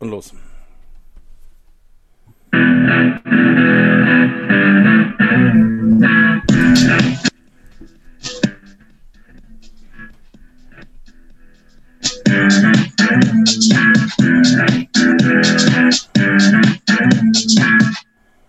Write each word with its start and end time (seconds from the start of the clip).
und 0.00 0.10
los. 0.10 0.32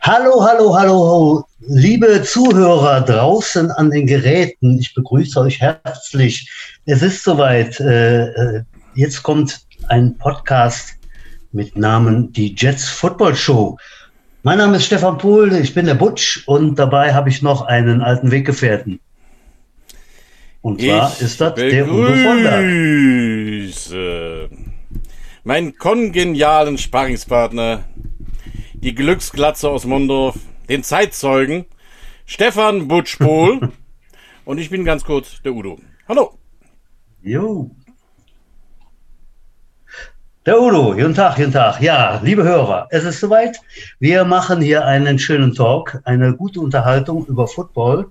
Hallo, 0.04 0.43
hallo, 0.43 0.75
hallo, 0.75 1.45
liebe 1.59 2.23
Zuhörer 2.23 3.02
draußen 3.02 3.71
an 3.71 3.91
den 3.91 4.07
Geräten. 4.07 4.79
Ich 4.79 4.93
begrüße 4.93 5.39
euch 5.39 5.61
herzlich. 5.61 6.49
Es 6.86 7.02
ist 7.02 7.23
soweit. 7.23 7.79
Äh, 7.79 8.25
äh, 8.27 8.63
jetzt 8.95 9.23
kommt 9.23 9.61
ein 9.88 10.18
Podcast 10.18 11.00
mit 11.52 11.77
Namen 11.77 12.31
Die 12.33 12.55
Jets 12.55 12.89
Football 12.89 13.36
Show. 13.36 13.78
Mein 14.43 14.57
Name 14.57 14.78
ist 14.78 14.86
Stefan 14.86 15.18
Pohl, 15.18 15.54
ich 15.54 15.74
bin 15.74 15.86
der 15.86 15.96
Butch 15.96 16.43
und 16.47 16.79
dabei 16.79 17.14
habe 17.14 17.29
ich 17.29 17.41
noch 17.41 17.64
einen 17.64 18.01
alten 18.01 18.32
Weggefährten. 18.32 19.00
Und 20.61 20.82
zwar 20.82 21.11
ich 21.14 21.21
ist 21.21 21.41
das 21.41 21.55
der 21.55 21.91
Udo 21.91 22.14
begrüße 22.41 24.50
meinen 25.43 25.77
kongenialen 25.77 26.77
Sparringspartner, 26.77 27.83
die 28.74 28.96
Glücksglatze 28.96 29.69
aus 29.69 29.86
Mondorf, 29.86 30.38
den 30.69 30.83
Zeitzeugen, 30.83 31.65
Stefan 32.25 32.88
Butschpohl 32.88 33.72
und 34.45 34.59
ich 34.59 34.69
bin 34.69 34.86
ganz 34.86 35.03
kurz 35.03 35.41
der 35.41 35.53
Udo. 35.53 35.80
Hallo. 36.08 36.38
Jo. 37.22 37.72
Der 40.44 40.59
Udo, 40.59 40.95
guten 40.95 41.13
Tag, 41.13 41.36
guten 41.36 41.52
Tag. 41.52 41.83
Ja, 41.83 42.19
liebe 42.23 42.41
Hörer, 42.41 42.88
es 42.89 43.03
ist 43.03 43.19
soweit. 43.19 43.59
Wir 43.99 44.25
machen 44.25 44.59
hier 44.59 44.88
einen 44.88 45.19
schönen 45.19 45.53
Talk, 45.53 46.02
eine 46.03 46.35
gute 46.35 46.61
Unterhaltung 46.61 47.27
über 47.27 47.47
Football 47.47 48.07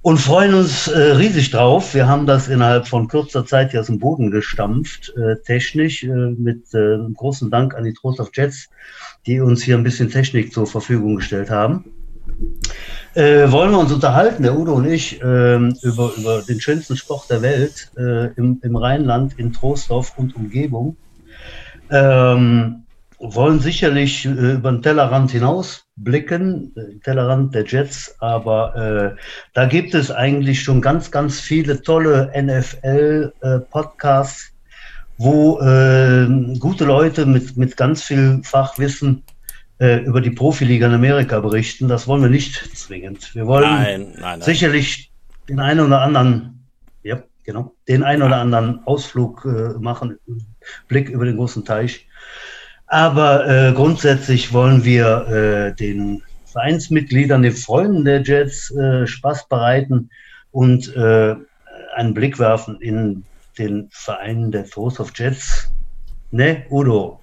und 0.00 0.18
freuen 0.18 0.54
uns 0.54 0.86
äh, 0.86 0.96
riesig 0.96 1.50
drauf. 1.50 1.92
Wir 1.92 2.06
haben 2.06 2.24
das 2.24 2.46
innerhalb 2.46 2.86
von 2.86 3.08
kurzer 3.08 3.44
Zeit 3.44 3.72
hier 3.72 3.80
aus 3.80 3.86
dem 3.86 3.98
Boden 3.98 4.30
gestampft, 4.30 5.12
äh, 5.16 5.34
technisch, 5.44 6.04
äh, 6.04 6.06
mit 6.06 6.72
äh, 6.72 6.98
großen 7.12 7.50
Dank 7.50 7.74
an 7.74 7.82
die 7.82 7.94
Trost 7.94 8.20
of 8.20 8.30
Jets, 8.32 8.68
die 9.26 9.40
uns 9.40 9.60
hier 9.60 9.76
ein 9.76 9.82
bisschen 9.82 10.10
Technik 10.10 10.52
zur 10.52 10.68
Verfügung 10.68 11.16
gestellt 11.16 11.50
haben. 11.50 11.84
Äh, 13.14 13.50
wollen 13.50 13.72
wir 13.72 13.80
uns 13.80 13.90
unterhalten, 13.90 14.44
der 14.44 14.56
Udo 14.56 14.74
und 14.74 14.84
ich, 14.84 15.20
ähm, 15.20 15.76
über, 15.82 16.12
über 16.16 16.42
den 16.42 16.60
schönsten 16.60 16.96
Sport 16.96 17.28
der 17.28 17.42
Welt 17.42 17.90
äh, 17.96 18.26
im, 18.34 18.60
im 18.62 18.76
Rheinland, 18.76 19.36
in 19.36 19.52
Trostorf 19.52 20.16
und 20.16 20.36
Umgebung. 20.36 20.96
Ähm, 21.90 22.84
wollen 23.20 23.60
sicherlich 23.60 24.26
äh, 24.26 24.54
über 24.54 24.70
den 24.70 24.82
Tellerrand 24.82 25.30
hinaus 25.30 25.84
blicken, 25.96 26.74
den 26.74 27.00
Tellerrand 27.02 27.54
der 27.54 27.64
Jets, 27.64 28.16
aber 28.20 28.76
äh, 28.76 29.16
da 29.54 29.64
gibt 29.66 29.94
es 29.94 30.10
eigentlich 30.10 30.62
schon 30.62 30.80
ganz, 30.80 31.10
ganz 31.10 31.40
viele 31.40 31.82
tolle 31.82 32.32
NFL-Podcasts, 32.36 34.52
wo 35.16 35.58
äh, 35.60 36.26
gute 36.58 36.84
Leute 36.84 37.26
mit, 37.26 37.56
mit 37.56 37.76
ganz 37.76 38.04
viel 38.04 38.40
Fachwissen 38.44 39.24
äh, 39.80 40.04
über 40.04 40.20
die 40.20 40.30
Profiliga 40.30 40.86
in 40.86 40.94
Amerika 40.94 41.40
berichten. 41.40 41.88
Das 41.88 42.06
wollen 42.06 42.22
wir 42.22 42.30
nicht 42.30 42.54
zwingend. 42.76 43.34
Wir 43.34 43.48
wollen 43.48 43.68
Nein, 43.68 44.12
nein, 44.12 44.20
nein. 44.20 44.42
sicherlich 44.42 45.10
den 45.48 45.58
einen 45.58 45.80
oder 45.80 46.02
anderen, 46.02 46.64
ja, 47.02 47.20
genau, 47.44 47.74
den 47.88 48.04
einen 48.04 48.22
oder 48.22 48.36
anderen 48.36 48.86
Ausflug 48.86 49.44
äh, 49.44 49.76
machen, 49.80 50.20
Blick 50.88 51.08
über 51.08 51.24
den 51.24 51.36
großen 51.36 51.64
Teich. 51.64 52.06
Aber 52.86 53.46
äh, 53.46 53.72
grundsätzlich 53.72 54.52
wollen 54.52 54.84
wir 54.84 55.28
äh, 55.28 55.76
den 55.76 56.22
Vereinsmitgliedern, 56.46 57.42
den 57.42 57.52
Freunden 57.52 58.04
der 58.04 58.22
Jets 58.22 58.70
äh, 58.70 59.06
Spaß 59.06 59.48
bereiten 59.48 60.10
und 60.52 60.94
äh, 60.96 61.34
einen 61.94 62.14
Blick 62.14 62.38
werfen 62.38 62.80
in 62.80 63.24
den 63.58 63.88
Verein 63.90 64.50
der 64.50 64.64
Throws 64.64 65.00
of 65.00 65.12
Jets. 65.14 65.70
Ne, 66.30 66.64
Udo? 66.70 67.20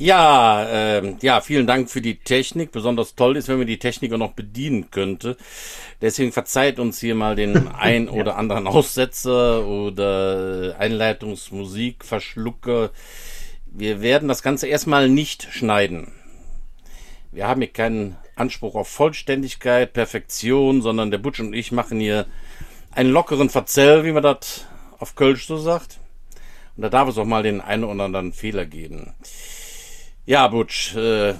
Ja, 0.00 0.66
ähm, 0.70 1.18
ja, 1.20 1.42
vielen 1.42 1.66
Dank 1.66 1.90
für 1.90 2.00
die 2.00 2.20
Technik. 2.20 2.72
Besonders 2.72 3.16
toll 3.16 3.36
ist, 3.36 3.48
wenn 3.48 3.58
man 3.58 3.66
die 3.66 3.78
Technik 3.78 4.14
auch 4.14 4.18
noch 4.18 4.32
bedienen 4.32 4.90
könnte. 4.90 5.36
Deswegen 6.00 6.32
verzeiht 6.32 6.78
uns 6.78 7.00
hier 7.00 7.14
mal 7.14 7.36
den 7.36 7.68
ein 7.78 8.08
oder 8.08 8.38
anderen 8.38 8.66
Aussetzer 8.66 9.66
oder 9.66 10.76
Einleitungsmusik, 10.78 12.02
Verschlucke. 12.02 12.92
Wir 13.66 14.00
werden 14.00 14.26
das 14.26 14.42
Ganze 14.42 14.68
erstmal 14.68 15.10
nicht 15.10 15.48
schneiden. 15.52 16.12
Wir 17.30 17.46
haben 17.46 17.60
hier 17.60 17.70
keinen 17.70 18.16
Anspruch 18.36 18.76
auf 18.76 18.88
Vollständigkeit, 18.88 19.92
Perfektion, 19.92 20.80
sondern 20.80 21.10
der 21.10 21.18
Butch 21.18 21.40
und 21.40 21.52
ich 21.52 21.72
machen 21.72 22.00
hier 22.00 22.24
einen 22.92 23.10
lockeren 23.10 23.50
Verzell, 23.50 24.06
wie 24.06 24.12
man 24.12 24.22
das 24.22 24.64
auf 24.98 25.14
Kölsch 25.14 25.46
so 25.46 25.58
sagt. 25.58 26.00
Und 26.74 26.84
da 26.84 26.88
darf 26.88 27.06
es 27.10 27.18
auch 27.18 27.26
mal 27.26 27.42
den 27.42 27.60
einen 27.60 27.84
oder 27.84 28.04
anderen 28.04 28.32
Fehler 28.32 28.64
geben. 28.64 29.12
Ja, 30.26 30.46
Butch, 30.48 30.94
äh, 30.96 31.34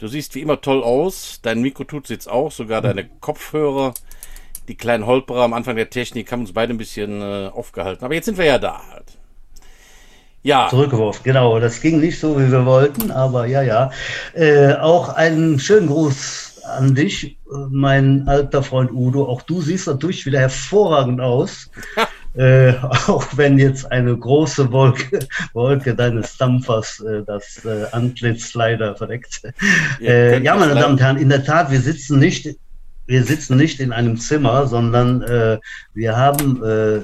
du 0.00 0.08
siehst 0.08 0.34
wie 0.34 0.40
immer 0.40 0.60
toll 0.60 0.82
aus. 0.82 1.40
Dein 1.42 1.60
Mikro 1.60 1.84
tut 1.84 2.08
jetzt 2.08 2.28
auch, 2.28 2.50
sogar 2.50 2.80
deine 2.80 3.08
Kopfhörer. 3.20 3.94
Die 4.68 4.76
kleinen 4.76 5.06
Holperer 5.06 5.42
am 5.42 5.52
Anfang 5.52 5.76
der 5.76 5.90
Technik 5.90 6.30
haben 6.30 6.40
uns 6.40 6.52
beide 6.52 6.72
ein 6.72 6.78
bisschen 6.78 7.20
äh, 7.20 7.50
aufgehalten. 7.52 8.04
Aber 8.04 8.14
jetzt 8.14 8.26
sind 8.26 8.38
wir 8.38 8.44
ja 8.44 8.58
da 8.58 8.80
halt. 8.90 9.18
Ja, 10.44 10.68
Zurückgeworfen, 10.70 11.22
genau. 11.22 11.60
Das 11.60 11.80
ging 11.80 12.00
nicht 12.00 12.18
so, 12.18 12.38
wie 12.38 12.50
wir 12.50 12.66
wollten, 12.66 13.10
aber 13.12 13.46
ja, 13.46 13.62
ja. 13.62 13.90
Äh, 14.34 14.74
auch 14.74 15.10
einen 15.10 15.60
schönen 15.60 15.86
Gruß 15.86 16.62
an 16.64 16.94
dich, 16.94 17.24
äh, 17.24 17.36
mein 17.70 18.26
alter 18.26 18.62
Freund 18.62 18.90
Udo. 18.92 19.24
Auch 19.26 19.42
du 19.42 19.60
siehst 19.60 19.86
natürlich 19.86 20.26
wieder 20.26 20.40
hervorragend 20.40 21.20
aus. 21.20 21.70
äh, 22.34 22.72
auch 23.06 23.26
wenn 23.36 23.58
jetzt 23.58 23.90
eine 23.90 24.16
große 24.16 24.70
Wolke, 24.72 25.26
Wolke 25.52 25.94
deines 25.94 26.36
Dampfers 26.36 27.00
äh, 27.00 27.22
das 27.26 27.64
äh, 27.64 27.86
Antlitz 27.92 28.54
leider 28.54 28.96
verdeckt. 28.96 29.42
Äh, 30.00 30.42
ja, 30.42 30.54
das 30.54 30.60
meine 30.66 30.80
Damen 30.80 30.94
und 30.94 31.00
Herren, 31.00 31.16
in 31.16 31.28
der 31.28 31.44
Tat, 31.44 31.70
wir 31.70 31.80
sitzen 31.80 32.18
nicht, 32.18 32.48
wir 33.06 33.24
sitzen 33.24 33.56
nicht 33.56 33.80
in 33.80 33.92
einem 33.92 34.16
Zimmer, 34.16 34.66
sondern 34.66 35.22
äh, 35.22 35.58
wir 35.94 36.16
haben 36.16 36.62
äh, 36.64 37.00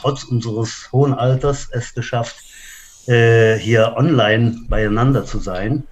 trotz 0.00 0.24
unseres 0.24 0.88
hohen 0.92 1.14
Alters 1.14 1.68
es 1.72 1.94
geschafft, 1.94 2.36
hier 3.04 3.94
online 3.96 4.58
beieinander 4.68 5.24
zu 5.24 5.40
sein, 5.40 5.82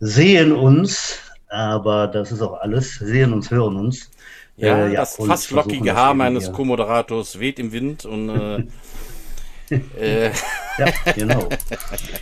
sehen 0.00 0.52
uns, 0.52 1.18
aber 1.48 2.08
das 2.08 2.30
ist 2.30 2.42
auch 2.42 2.60
alles, 2.60 2.96
sehen 2.96 3.32
uns, 3.32 3.50
hören 3.50 3.76
uns. 3.76 4.10
Ja, 4.56 4.86
Äh, 4.86 4.94
das 4.94 5.16
und 5.18 5.28
fast 5.28 5.50
lockige 5.50 5.86
das 5.86 5.96
Haar 5.96 6.14
meines. 6.14 6.52
Co-Moderators 6.52 7.38
weht 7.38 7.58
im 7.58 7.72
Wind 7.72 8.04
und 8.04 8.28
äh, 8.28 9.76
äh, 10.26 10.32
Ja, 10.78 10.86
genau. 11.14 11.48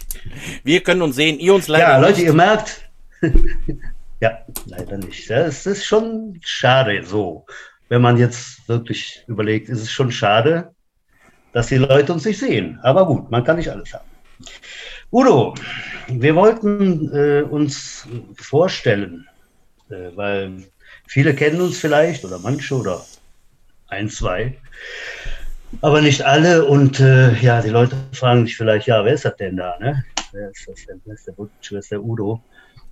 wir 0.64 0.82
können 0.82 1.02
uns 1.02 1.16
sehen, 1.16 1.38
ihr 1.38 1.54
uns 1.54 1.68
leider 1.68 1.88
ja, 1.88 1.98
Leute, 1.98 2.18
nicht. 2.18 2.24
ihr 2.26 2.32
merkt, 2.32 2.90
ja, 4.20 4.38
leider 4.66 4.98
nicht. 4.98 5.28
Das 5.30 5.66
ist 5.66 5.84
schon 5.84 6.38
schade 6.42 7.04
so. 7.04 7.46
Wenn 7.88 8.02
man 8.02 8.16
jetzt 8.16 8.68
wirklich 8.68 9.24
überlegt, 9.26 9.68
ist 9.68 9.80
es 9.82 9.90
schon 9.90 10.12
schade, 10.12 10.74
dass 11.52 11.68
die 11.68 11.78
Leute 11.78 12.12
uns 12.12 12.24
nicht 12.24 12.38
sehen. 12.38 12.78
Aber 12.82 13.06
gut, 13.06 13.30
man 13.30 13.44
kann 13.44 13.56
nicht 13.56 13.70
alles 13.70 13.92
haben. 13.92 14.04
Udo, 15.12 15.54
wir 16.08 16.34
wollten 16.36 17.12
äh, 17.12 17.42
uns 17.42 18.06
vorstellen, 18.36 19.28
äh, 19.90 20.10
weil 20.14 20.69
viele 21.10 21.34
kennen 21.34 21.60
uns 21.60 21.78
vielleicht 21.78 22.24
oder 22.24 22.38
manche 22.38 22.74
oder 22.76 23.04
ein, 23.88 24.08
zwei, 24.08 24.56
aber 25.80 26.00
nicht 26.00 26.22
alle. 26.22 26.64
Und 26.64 27.00
äh, 27.00 27.34
ja, 27.40 27.60
die 27.60 27.70
Leute 27.70 27.96
fragen 28.12 28.46
sich 28.46 28.56
vielleicht, 28.56 28.86
ja, 28.86 29.04
wer 29.04 29.14
ist 29.14 29.24
das 29.24 29.36
denn 29.36 29.56
da? 29.56 29.76
Ne? 29.80 30.04
Wer 30.32 30.50
ist 30.50 30.66
das 30.68 30.86
denn? 30.86 31.00
Wer 31.04 31.14
ist 31.14 31.26
der 31.26 31.32
Butch? 31.32 31.72
Wer 31.72 31.78
ist 31.80 31.90
der 31.90 32.02
Udo? 32.02 32.40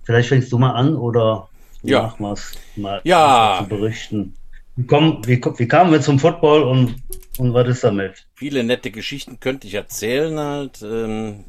Vielleicht 0.03 0.29
fängst 0.29 0.51
du 0.51 0.57
mal 0.59 0.71
an 0.71 0.95
oder 0.95 1.49
Ja. 1.83 2.01
mach 2.01 2.19
mal's 2.19 2.57
mal 2.75 3.01
Ja. 3.05 3.57
zu 3.63 3.69
berichten. 3.69 4.35
Wie, 4.75 4.85
kommen, 4.85 5.25
wie, 5.25 5.41
wie 5.57 5.67
kamen 5.67 5.91
wir 5.91 6.01
zum 6.01 6.19
Football 6.19 6.63
und, 6.63 6.95
und 7.37 7.53
was 7.53 7.67
ist 7.69 7.83
damit? 7.83 8.25
Viele 8.35 8.63
nette 8.63 8.91
Geschichten 8.91 9.39
könnte 9.39 9.67
ich 9.67 9.73
erzählen 9.75 10.37
halt. 10.39 10.81
Ähm, 10.81 11.45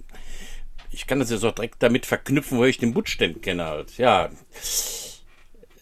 ich 0.92 1.06
kann 1.06 1.20
das 1.20 1.30
jetzt 1.30 1.44
auch 1.44 1.54
direkt 1.54 1.82
damit 1.82 2.06
verknüpfen, 2.06 2.58
wo 2.58 2.64
ich 2.64 2.78
den 2.78 2.92
Butch 2.94 3.16
denn 3.18 3.40
kenne 3.40 3.66
halt. 3.66 3.98
Ja. 3.98 4.30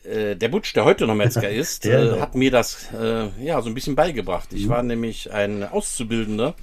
Äh, 0.08 0.36
der 0.36 0.48
Butch, 0.48 0.72
der 0.72 0.84
heute 0.84 1.06
noch 1.06 1.14
Metzger 1.14 1.50
ist, 1.50 1.84
äh, 1.84 2.10
doch. 2.10 2.20
hat 2.20 2.34
mir 2.34 2.50
das 2.50 2.88
äh, 2.92 3.28
ja 3.44 3.60
so 3.60 3.68
ein 3.68 3.74
bisschen 3.74 3.94
beigebracht. 3.94 4.52
Ich 4.52 4.68
war 4.68 4.82
nämlich 4.82 5.32
ein 5.32 5.62
Auszubildender, 5.64 6.54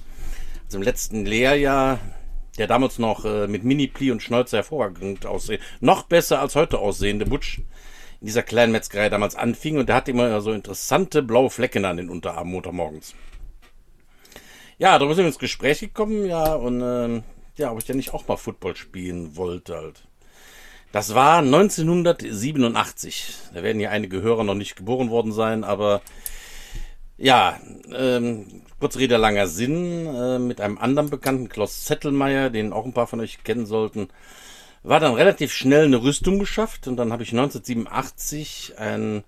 also 0.64 0.78
im 0.78 0.82
letzten 0.82 1.24
Lehrjahr, 1.24 2.00
der 2.58 2.66
damals 2.66 2.98
noch 2.98 3.24
äh, 3.24 3.46
mit 3.46 3.62
Mini-Pli 3.62 4.10
und 4.10 4.22
Schnäuzer 4.22 4.58
hervorragend 4.58 5.26
aussehen, 5.26 5.62
noch 5.80 6.04
besser 6.04 6.40
als 6.40 6.56
heute 6.56 6.78
aussehende 6.78 7.26
Butch 7.26 7.58
in 8.20 8.26
dieser 8.26 8.42
kleinen 8.42 8.72
Metzgerei 8.72 9.10
damals 9.10 9.36
anfing 9.36 9.78
und 9.78 9.88
der 9.88 9.96
hatte 9.96 10.10
immer 10.10 10.40
so 10.40 10.52
interessante 10.52 11.22
blaue 11.22 11.50
Flecken 11.50 11.84
an 11.84 11.98
den 11.98 12.10
Unterarmen 12.10 12.52
Montagmorgens. 12.52 13.14
Ja, 14.78 14.98
darüber 14.98 15.14
sind 15.14 15.24
wir 15.24 15.28
ins 15.28 15.38
Gespräch 15.38 15.80
gekommen, 15.80 16.26
ja, 16.26 16.54
und 16.54 16.82
ähm, 16.82 17.22
ja, 17.56 17.70
ob 17.70 17.78
ich 17.78 17.84
denn 17.84 17.96
nicht 17.96 18.12
auch 18.12 18.26
mal 18.26 18.36
Football 18.36 18.76
spielen 18.76 19.36
wollte 19.36 19.76
halt. 19.76 20.05
Das 20.92 21.14
war 21.14 21.38
1987. 21.38 23.34
Da 23.54 23.62
werden 23.62 23.80
ja 23.80 23.90
einige 23.90 24.22
Hörer 24.22 24.44
noch 24.44 24.54
nicht 24.54 24.76
geboren 24.76 25.10
worden 25.10 25.32
sein, 25.32 25.64
aber 25.64 26.00
ja, 27.18 27.58
ähm, 27.94 28.62
kurz 28.78 28.96
Rede 28.96 29.16
langer 29.16 29.46
Sinn, 29.46 30.06
äh, 30.06 30.38
mit 30.38 30.60
einem 30.60 30.78
anderen 30.78 31.10
Bekannten, 31.10 31.48
Klaus 31.48 31.84
Zettelmeier, 31.84 32.50
den 32.50 32.72
auch 32.72 32.84
ein 32.84 32.92
paar 32.92 33.06
von 33.06 33.20
euch 33.20 33.42
kennen 33.42 33.66
sollten, 33.66 34.08
war 34.82 35.00
dann 35.00 35.14
relativ 35.14 35.52
schnell 35.52 35.86
eine 35.86 36.02
Rüstung 36.02 36.38
geschafft 36.38 36.86
und 36.86 36.96
dann 36.96 37.12
habe 37.12 37.22
ich 37.22 37.32
1987 37.32 38.74
ein, 38.78 39.24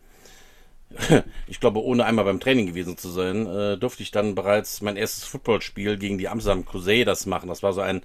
ich 1.47 1.61
glaube, 1.61 1.83
ohne 1.83 2.05
einmal 2.05 2.25
beim 2.27 2.41
Training 2.41 2.67
gewesen 2.67 2.97
zu 2.99 3.09
sein, 3.09 3.47
äh, 3.47 3.79
durfte 3.79 4.03
ich 4.03 4.11
dann 4.11 4.35
bereits 4.35 4.83
mein 4.83 4.97
erstes 4.97 5.25
Footballspiel 5.25 5.97
gegen 5.97 6.19
die 6.19 6.29
Amsterdam 6.29 6.65
Crusaders 6.65 7.27
machen. 7.27 7.49
Das 7.49 7.63
war 7.63 7.73
so 7.73 7.81
ein 7.81 8.03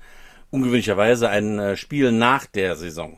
ungewöhnlicherweise 0.50 1.30
ein 1.30 1.60
äh, 1.60 1.78
Spiel 1.78 2.12
nach 2.12 2.46
der 2.46 2.76
Saison. 2.76 3.18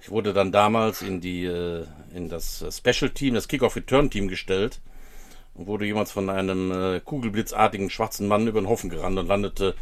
Ich 0.00 0.10
wurde 0.10 0.32
dann 0.32 0.52
damals 0.52 1.02
in 1.02 1.20
die 1.20 1.44
äh, 1.44 1.84
in 2.14 2.28
das 2.28 2.64
Special 2.70 3.10
Team, 3.10 3.34
das 3.34 3.48
Kickoff 3.48 3.76
Return 3.76 4.10
Team 4.10 4.28
gestellt 4.28 4.80
und 5.54 5.66
wurde 5.66 5.86
jemals 5.86 6.12
von 6.12 6.30
einem 6.30 6.70
äh, 6.70 7.00
kugelblitzartigen 7.00 7.90
schwarzen 7.90 8.28
Mann 8.28 8.46
über 8.46 8.60
den 8.60 8.68
Haufen 8.68 8.90
gerannt 8.90 9.18
und 9.18 9.26
landete 9.26 9.74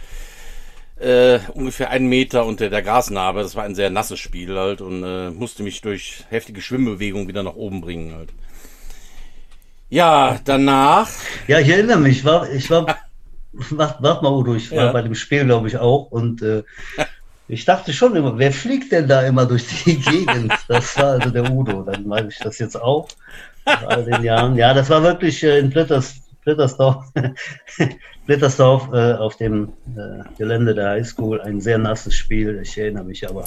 äh, 0.97 1.41
ungefähr 1.55 1.91
einen 1.91 2.09
Meter 2.09 2.47
unter 2.47 2.71
der 2.71 2.83
Grasnarbe. 2.83 3.43
Das 3.43 3.57
war 3.57 3.65
ein 3.65 3.75
sehr 3.75 3.91
nasses 3.91 4.19
Spiel 4.19 4.57
halt 4.57 4.81
und 4.81 5.03
äh, 5.03 5.31
musste 5.31 5.63
mich 5.63 5.81
durch 5.81 6.25
heftige 6.31 6.61
Schwimmbewegungen 6.61 7.29
wieder 7.29 7.43
nach 7.43 7.57
oben 7.57 7.81
bringen 7.81 8.15
halt. 8.15 8.31
Ja, 9.89 10.41
danach. 10.45 11.09
Ja, 11.47 11.61
ich 11.61 11.69
erinnere 11.69 11.99
mich, 11.99 12.19
ich 12.19 12.25
war, 12.25 12.51
ich 12.51 12.71
war, 12.71 12.87
warte, 13.53 14.03
warte 14.03 14.25
mal, 14.25 14.33
Udo, 14.33 14.55
ich 14.55 14.71
war 14.71 14.87
ja. 14.87 14.93
bei 14.93 15.03
dem 15.03 15.15
Spiel, 15.15 15.45
glaube 15.45 15.69
ich, 15.69 15.77
auch 15.79 16.11
und 16.11 16.43
äh, 16.43 16.63
Ich 17.47 17.65
dachte 17.65 17.93
schon 17.93 18.17
immer, 18.17 18.39
wer 18.39 18.53
fliegt 18.53 18.91
denn 18.93 19.07
da 19.07 19.23
immer 19.23 19.45
durch 19.45 19.67
die 19.85 19.97
Gegend? 20.01 20.53
Das 20.69 20.97
war 20.97 21.13
also 21.13 21.31
der 21.31 21.51
Udo. 21.51 21.83
Dann 21.83 22.09
weiß 22.09 22.27
ich 22.29 22.39
das 22.39 22.59
jetzt 22.59 22.81
auch. 22.81 23.09
Nach 23.67 23.83
all 23.85 24.05
den 24.05 24.23
Jahren. 24.23 24.57
Ja, 24.57 24.73
das 24.73 24.89
war 24.91 25.03
wirklich 25.03 25.43
äh, 25.43 25.59
in 25.59 25.71
Blitters, 25.71 26.17
Blittersdorf, 26.45 27.07
Blittersdorf 28.27 28.89
äh, 28.93 29.15
auf 29.15 29.37
dem 29.37 29.73
äh, 29.97 30.23
Gelände 30.37 30.75
der 30.75 30.91
Highschool 30.91 31.41
ein 31.41 31.61
sehr 31.61 31.79
nasses 31.79 32.15
Spiel. 32.15 32.61
Ich 32.63 32.77
erinnere 32.77 33.05
mich 33.05 33.29
aber. 33.29 33.45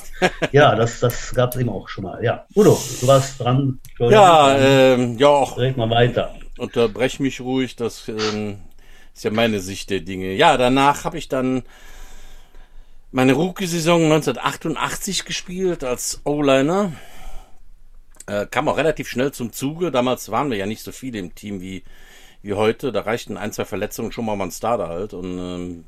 Ja, 0.52 0.76
das, 0.76 1.00
das 1.00 1.34
gab 1.34 1.54
es 1.54 1.62
eben 1.62 1.70
auch 1.70 1.88
schon 1.88 2.06
mal. 2.06 2.24
Ja, 2.24 2.46
Udo, 2.56 2.80
du 3.02 3.08
warst 3.08 3.40
dran. 3.40 3.80
Ja, 4.00 4.58
ähm, 4.58 5.18
ja. 5.18 5.28
Auch, 5.28 5.58
Red 5.58 5.78
mal 5.78 5.90
weiter. 5.90 6.36
Unterbrech 6.58 7.20
mich 7.20 7.42
ruhig. 7.42 7.76
Das 7.76 8.08
ähm, 8.08 8.58
ist 9.14 9.24
ja 9.24 9.32
meine 9.32 9.60
Sicht 9.60 9.90
der 9.92 10.02
Dinge. 10.02 10.34
Ja, 10.34 10.58
danach 10.58 11.04
habe 11.04 11.18
ich 11.18 11.28
dann 11.28 11.64
meine 13.18 13.34
Rookie-Saison 13.34 14.04
1988 14.04 15.26
gespielt 15.26 15.84
als 15.84 16.22
O-Liner. 16.24 16.92
Äh, 18.28 18.46
kam 18.46 18.70
auch 18.70 18.78
relativ 18.78 19.10
schnell 19.10 19.32
zum 19.32 19.52
Zuge. 19.52 19.90
Damals 19.90 20.30
waren 20.30 20.52
wir 20.52 20.58
ja 20.58 20.68
nicht 20.68 20.84
so 20.84 20.92
viele 20.92 21.18
im 21.18 21.34
Team 21.34 21.60
wie, 21.60 21.84
wie 22.44 22.54
heute. 22.54 22.92
Da 22.92 23.02
reichten 23.02 23.36
ein, 23.36 23.52
zwei 23.52 23.66
Verletzungen 23.66 24.12
schon 24.12 24.24
mal 24.24 24.36
mal 24.36 24.44
ein 24.44 24.52
Starter 24.52 24.90
halt. 24.90 25.16
Und 25.16 25.40
ähm, 25.40 25.86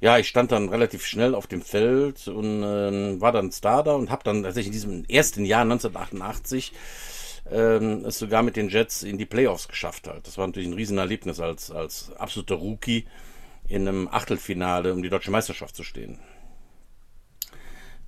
ja, 0.00 0.18
ich 0.18 0.26
stand 0.26 0.50
dann 0.50 0.70
relativ 0.70 1.06
schnell 1.06 1.36
auf 1.36 1.46
dem 1.46 1.62
Feld 1.62 2.26
und 2.26 2.64
ähm, 2.64 3.20
war 3.20 3.30
dann 3.30 3.52
Starter 3.52 3.94
und 3.94 4.10
habe 4.10 4.24
dann 4.24 4.42
tatsächlich 4.42 4.66
in 4.66 4.72
diesem 4.72 5.04
ersten 5.04 5.44
Jahr 5.44 5.62
1988 5.62 6.72
ähm, 7.48 8.04
es 8.06 8.18
sogar 8.18 8.42
mit 8.42 8.56
den 8.56 8.70
Jets 8.70 9.04
in 9.04 9.18
die 9.18 9.24
Playoffs 9.24 9.68
geschafft 9.68 10.08
halt. 10.08 10.26
Das 10.26 10.36
war 10.36 10.48
natürlich 10.48 10.68
ein 10.68 10.74
Riesenerlebnis 10.74 11.38
als, 11.38 11.70
als 11.70 12.10
absoluter 12.16 12.56
Rookie 12.56 13.04
in 13.74 13.88
einem 13.88 14.08
Achtelfinale 14.08 14.92
um 14.92 15.02
die 15.02 15.08
deutsche 15.08 15.32
Meisterschaft 15.32 15.74
zu 15.74 15.82
stehen. 15.82 16.20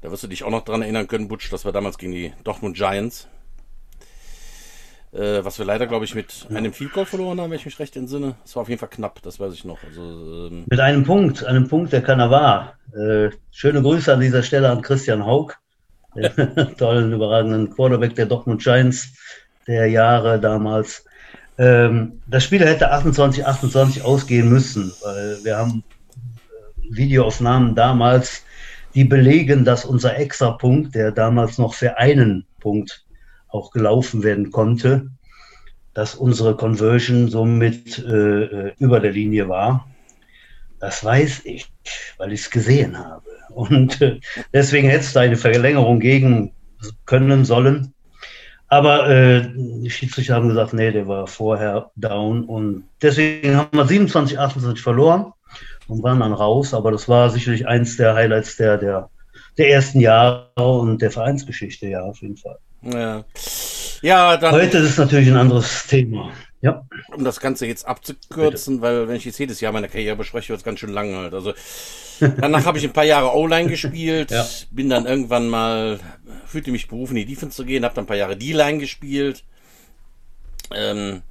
Da 0.01 0.11
wirst 0.13 0.23
du 0.23 0.29
dich 0.29 0.45
auch 0.45 0.51
noch 0.51 0.65
dran 0.65 0.83
erinnern 0.83 1.09
können, 1.09 1.27
Butsch, 1.27 1.53
das 1.53 1.65
war 1.65 1.73
damals 1.73 1.99
gegen 1.99 2.13
die 2.13 2.33
Dortmund 2.45 2.77
Giants. 2.77 3.27
Äh, 5.13 5.45
was 5.45 5.59
wir 5.59 5.67
leider, 5.67 5.89
glaube 5.89 6.05
ich, 6.05 6.15
mit 6.15 6.47
einem 6.55 6.73
Field 6.73 6.93
Goal 6.93 7.07
verloren 7.07 7.41
haben, 7.41 7.51
wenn 7.51 7.59
ich 7.59 7.65
mich 7.65 7.81
recht 7.81 7.97
entsinne. 7.97 8.37
Es 8.45 8.55
war 8.55 8.63
auf 8.63 8.69
jeden 8.69 8.79
Fall 8.79 8.91
knapp, 8.91 9.21
das 9.23 9.41
weiß 9.41 9.55
ich 9.55 9.65
noch. 9.65 9.83
Also, 9.83 10.49
ähm 10.49 10.65
mit 10.69 10.79
einem 10.79 11.03
Punkt, 11.03 11.45
einem 11.45 11.67
Punkt, 11.67 11.93
der 11.93 12.03
keiner 12.03 12.31
war. 12.31 12.75
Äh, 12.95 13.31
schöne 13.51 13.83
Grüße 13.83 14.13
an 14.13 14.21
dieser 14.21 14.45
Stelle 14.45 14.71
an 14.71 14.83
Christian 14.83 15.27
Haug, 15.27 15.55
den 16.15 16.31
tollen, 16.79 17.13
überragenden 17.13 17.71
Quarterback 17.71 18.15
der 18.15 18.27
Dortmund 18.27 18.63
Giants 18.63 19.15
der 19.67 19.87
Jahre 19.87 20.39
damals. 20.39 21.05
Ähm, 21.59 22.21
das 22.27 22.45
Spiel 22.45 22.65
hätte 22.65 22.91
28, 22.91 23.47
28 23.47 24.03
ausgehen 24.03 24.49
müssen, 24.49 24.93
weil 25.03 25.39
wir 25.43 25.57
haben 25.57 25.83
äh, 26.51 26.97
Videoaufnahmen 26.97 27.75
damals, 27.75 28.45
die 28.95 29.05
belegen, 29.05 29.65
dass 29.65 29.85
unser 29.85 30.17
Extrapunkt, 30.17 30.95
der 30.95 31.13
damals 31.13 31.59
noch 31.59 31.75
für 31.75 31.99
einen 31.99 32.47
Punkt 32.61 33.05
auch 33.49 33.71
gelaufen 33.71 34.23
werden 34.23 34.51
konnte, 34.51 35.11
dass 35.95 36.15
unsere 36.15 36.57
Conversion 36.57 37.29
somit 37.29 37.99
äh 37.99 38.73
über 38.79 39.01
der 39.01 39.13
Linie 39.13 39.49
war. 39.49 39.87
Das 40.79 41.03
weiß 41.03 41.43
ich, 41.45 41.71
weil 42.19 42.33
ich 42.33 42.41
es 42.41 42.51
gesehen 42.51 42.99
habe. 42.99 43.25
Und 43.51 44.01
äh, 44.03 44.21
deswegen 44.53 44.89
hätte 44.89 45.05
es 45.05 45.13
da 45.13 45.21
eine 45.21 45.37
Verlängerung 45.37 46.01
gegen 46.01 46.53
können 47.07 47.45
sollen. 47.45 47.95
Aber 48.69 49.09
äh, 49.09 49.49
die 49.55 49.91
Schiedsrichter 49.91 50.35
haben 50.35 50.49
gesagt, 50.49 50.73
nee, 50.73 50.91
der 50.91 51.07
war 51.07 51.27
vorher 51.27 51.91
down. 51.95 52.45
Und 52.45 52.85
deswegen 53.01 53.57
haben 53.57 53.77
wir 53.77 53.87
27, 53.87 54.39
28 54.39 54.83
verloren 54.83 55.33
und 55.87 56.03
waren 56.03 56.21
dann 56.21 56.33
raus. 56.33 56.75
Aber 56.75 56.91
das 56.91 57.09
war 57.09 57.31
sicherlich 57.31 57.67
eins 57.67 57.97
der 57.97 58.15
Highlights 58.15 58.57
der, 58.57 58.79
der, 58.79 59.11
der 59.57 59.71
ersten 59.71 60.01
Jahre 60.01 60.51
und 60.57 61.01
der 61.01 61.11
Vereinsgeschichte, 61.11 61.87
ja, 61.87 62.03
auf 62.03 62.21
jeden 62.23 62.37
Fall. 62.37 62.59
Ja. 62.83 63.25
Ja, 64.03 64.37
dann, 64.37 64.53
Heute 64.53 64.79
ist 64.79 64.91
es 64.91 64.99
natürlich 64.99 65.29
ein 65.29 65.37
anderes 65.37 65.87
Thema. 65.87 66.31
Ja. 66.67 66.85
Um 67.15 67.23
das 67.23 67.39
Ganze 67.39 67.67
jetzt 67.67 67.87
abzukürzen, 67.87 68.81
Bitte. 68.81 68.83
weil 68.83 69.09
wenn 69.09 69.17
ich 69.17 69.25
jetzt 69.25 69.39
jedes 69.39 69.61
Jahr 69.61 69.73
meine 69.73 69.89
Karriere 69.89 70.17
bespreche, 70.17 70.49
wird 70.49 70.59
es 70.59 70.65
ganz 70.65 70.81
schön 70.81 70.93
lang 70.93 71.15
halt. 71.15 71.33
Also 71.33 71.55
danach 72.21 72.65
habe 72.65 72.79
ich 72.79 72.85
ein 72.85 72.93
paar 72.93 73.05
Jahre 73.05 73.37
O-Line 73.37 73.69
gespielt, 73.69 74.33
ja. 74.33 74.45
bin 74.73 74.91
dann 74.91 75.07
irgendwann 75.07 75.49
mal, 75.49 76.01
fühlte 76.47 76.73
mich 76.73 76.89
berufen, 76.89 77.17
in 77.17 77.27
die 77.27 77.35
Defense 77.35 77.57
zu 77.57 77.65
gehen, 77.65 77.85
habe 77.85 77.95
dann 77.95 78.05
ein 78.05 78.09
paar 78.09 78.17
Jahre 78.17 78.37
D-Line 78.37 78.79
gespielt. 78.79 79.45
Ähm, 80.75 81.23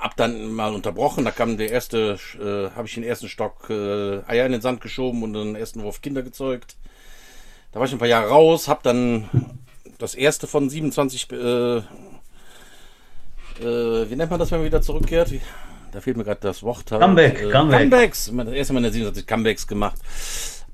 hab 0.00 0.16
dann 0.16 0.52
mal 0.52 0.74
unterbrochen, 0.74 1.24
da 1.24 1.30
kam 1.30 1.58
der 1.58 1.70
erste, 1.70 2.18
äh, 2.38 2.74
habe 2.74 2.88
ich 2.88 2.94
den 2.94 3.04
ersten 3.04 3.28
Stock 3.28 3.68
äh, 3.68 4.22
Eier 4.26 4.46
in 4.46 4.52
den 4.52 4.60
Sand 4.62 4.80
geschoben 4.80 5.22
und 5.22 5.34
den 5.34 5.56
ersten 5.56 5.82
Wurf 5.82 6.00
Kinder 6.00 6.22
gezeugt. 6.22 6.76
Da 7.72 7.80
war 7.80 7.86
ich 7.86 7.92
ein 7.92 7.98
paar 7.98 8.08
Jahre 8.08 8.28
raus, 8.28 8.68
hab 8.68 8.82
dann 8.82 9.28
das 9.98 10.14
erste 10.14 10.46
von 10.46 10.70
27 10.70 11.32
äh, 11.32 11.82
äh, 13.60 14.10
wie 14.10 14.16
nennt 14.16 14.30
man 14.30 14.38
das, 14.38 14.50
wenn 14.50 14.58
man 14.58 14.66
wieder 14.66 14.82
zurückkehrt? 14.82 15.32
Da 15.92 16.00
fehlt 16.00 16.16
mir 16.16 16.24
gerade 16.24 16.40
das 16.40 16.62
Wort. 16.62 16.90
Halt. 16.90 17.00
Comeback, 17.00 17.40
äh, 17.40 17.50
Comeback. 17.50 17.80
Comebacks. 17.80 18.32
Das 18.34 18.48
erste 18.48 18.72
Mal 18.72 18.78
in 18.78 18.84
der 18.84 18.92
27 18.92 19.26
Comebacks 19.26 19.66
gemacht. 19.66 19.98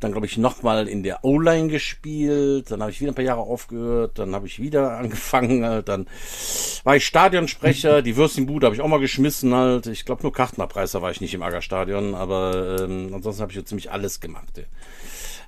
Dann, 0.00 0.12
glaube 0.12 0.26
ich, 0.26 0.38
nochmal 0.38 0.88
in 0.88 1.02
der 1.02 1.26
O-Line 1.26 1.68
gespielt. 1.68 2.70
Dann 2.70 2.80
habe 2.80 2.90
ich 2.90 3.02
wieder 3.02 3.12
ein 3.12 3.14
paar 3.14 3.25
Jahre 3.25 3.42
aufgehört. 3.42 4.18
Dann 4.18 4.34
habe 4.34 4.46
ich 4.46 4.58
wieder 4.58 4.92
angefangen. 4.99 5.64
Halt. 5.64 5.88
Dann 5.88 6.06
war 6.84 6.96
ich 6.96 7.04
Stadionsprecher. 7.04 8.00
Die 8.00 8.16
Würstchenbude 8.16 8.64
habe 8.64 8.75
ich 8.75 8.80
auch 8.80 8.88
mal 8.88 8.99
geschmissen. 8.99 9.54
Halt. 9.54 9.87
Ich 9.88 10.06
glaube, 10.06 10.22
nur 10.22 10.32
Kartenabreißer 10.32 11.02
war 11.02 11.10
ich 11.10 11.20
nicht 11.20 11.34
im 11.34 11.42
Aggerstadion. 11.42 12.14
Aber 12.14 12.78
ähm, 12.80 13.10
ansonsten 13.12 13.42
habe 13.42 13.52
ich 13.52 13.58
so 13.58 13.62
ziemlich 13.62 13.90
alles 13.90 14.20
gemacht. 14.20 14.56
Ja. 14.56 14.64